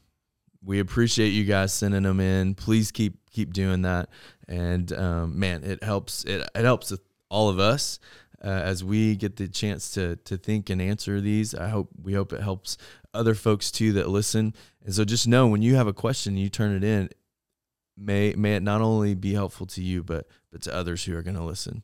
We 0.63 0.79
appreciate 0.79 1.29
you 1.29 1.43
guys 1.43 1.73
sending 1.73 2.03
them 2.03 2.19
in. 2.19 2.55
Please 2.55 2.91
keep 2.91 3.17
keep 3.31 3.53
doing 3.53 3.81
that. 3.81 4.09
And 4.47 4.91
um, 4.93 5.37
man, 5.39 5.63
it 5.63 5.83
helps. 5.83 6.23
It 6.23 6.47
it 6.55 6.63
helps 6.63 6.93
all 7.29 7.49
of 7.49 7.59
us 7.59 7.99
uh, 8.43 8.47
as 8.47 8.83
we 8.83 9.15
get 9.15 9.35
the 9.35 9.47
chance 9.47 9.91
to 9.91 10.15
to 10.17 10.37
think 10.37 10.69
and 10.69 10.81
answer 10.81 11.21
these. 11.21 11.53
I 11.53 11.69
hope 11.69 11.89
we 12.01 12.13
hope 12.13 12.33
it 12.33 12.41
helps 12.41 12.77
other 13.13 13.35
folks 13.35 13.71
too 13.71 13.93
that 13.93 14.09
listen. 14.09 14.53
And 14.83 14.93
so 14.93 15.05
just 15.05 15.27
know 15.27 15.47
when 15.47 15.61
you 15.61 15.75
have 15.75 15.87
a 15.87 15.93
question, 15.93 16.37
you 16.37 16.49
turn 16.49 16.75
it 16.75 16.83
in. 16.83 17.09
May 17.97 18.33
may 18.35 18.55
it 18.55 18.63
not 18.63 18.81
only 18.81 19.15
be 19.15 19.33
helpful 19.33 19.67
to 19.67 19.81
you, 19.81 20.03
but 20.03 20.27
but 20.51 20.61
to 20.63 20.73
others 20.73 21.03
who 21.03 21.15
are 21.15 21.21
going 21.21 21.35
to 21.35 21.43
listen. 21.43 21.83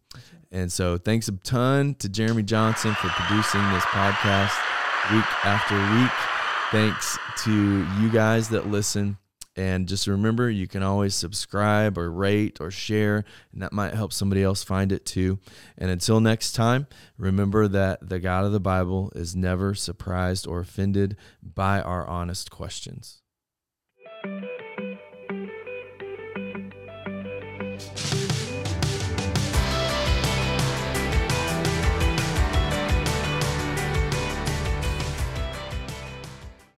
And 0.52 0.71
so 0.71 0.97
thanks 0.97 1.28
a 1.28 1.32
ton 1.34 1.95
to 1.95 2.10
Jeremy 2.10 2.43
Johnson 2.43 2.95
for 2.95 3.10
producing 3.10 3.62
this 3.71 3.84
podcast 3.86 4.79
week 5.12 5.45
after 5.45 5.75
week. 5.95 6.12
Thanks 6.71 7.17
to 7.43 7.85
you 7.99 8.09
guys 8.09 8.49
that 8.49 8.67
listen. 8.67 9.17
And 9.55 9.88
just 9.88 10.07
remember, 10.07 10.49
you 10.49 10.67
can 10.67 10.83
always 10.83 11.15
subscribe 11.15 11.97
or 11.97 12.12
rate 12.12 12.62
or 12.62 12.71
share, 12.71 13.25
and 13.51 13.62
that 13.62 13.73
might 13.73 13.93
help 13.93 14.13
somebody 14.13 14.41
else 14.41 14.63
find 14.63 14.91
it 14.91 15.05
too. 15.05 15.39
And 15.77 15.91
until 15.91 16.21
next 16.21 16.53
time, 16.53 16.88
remember 17.17 17.67
that 17.67 18.07
the 18.07 18.19
God 18.19 18.45
of 18.45 18.53
the 18.53 18.59
Bible 18.59 19.12
is 19.15 19.35
never 19.35 19.73
surprised 19.73 20.47
or 20.47 20.62
offended 20.62 21.17
by 21.41 21.81
our 21.81 22.07
honest 22.07 22.51
questions. 22.51 23.18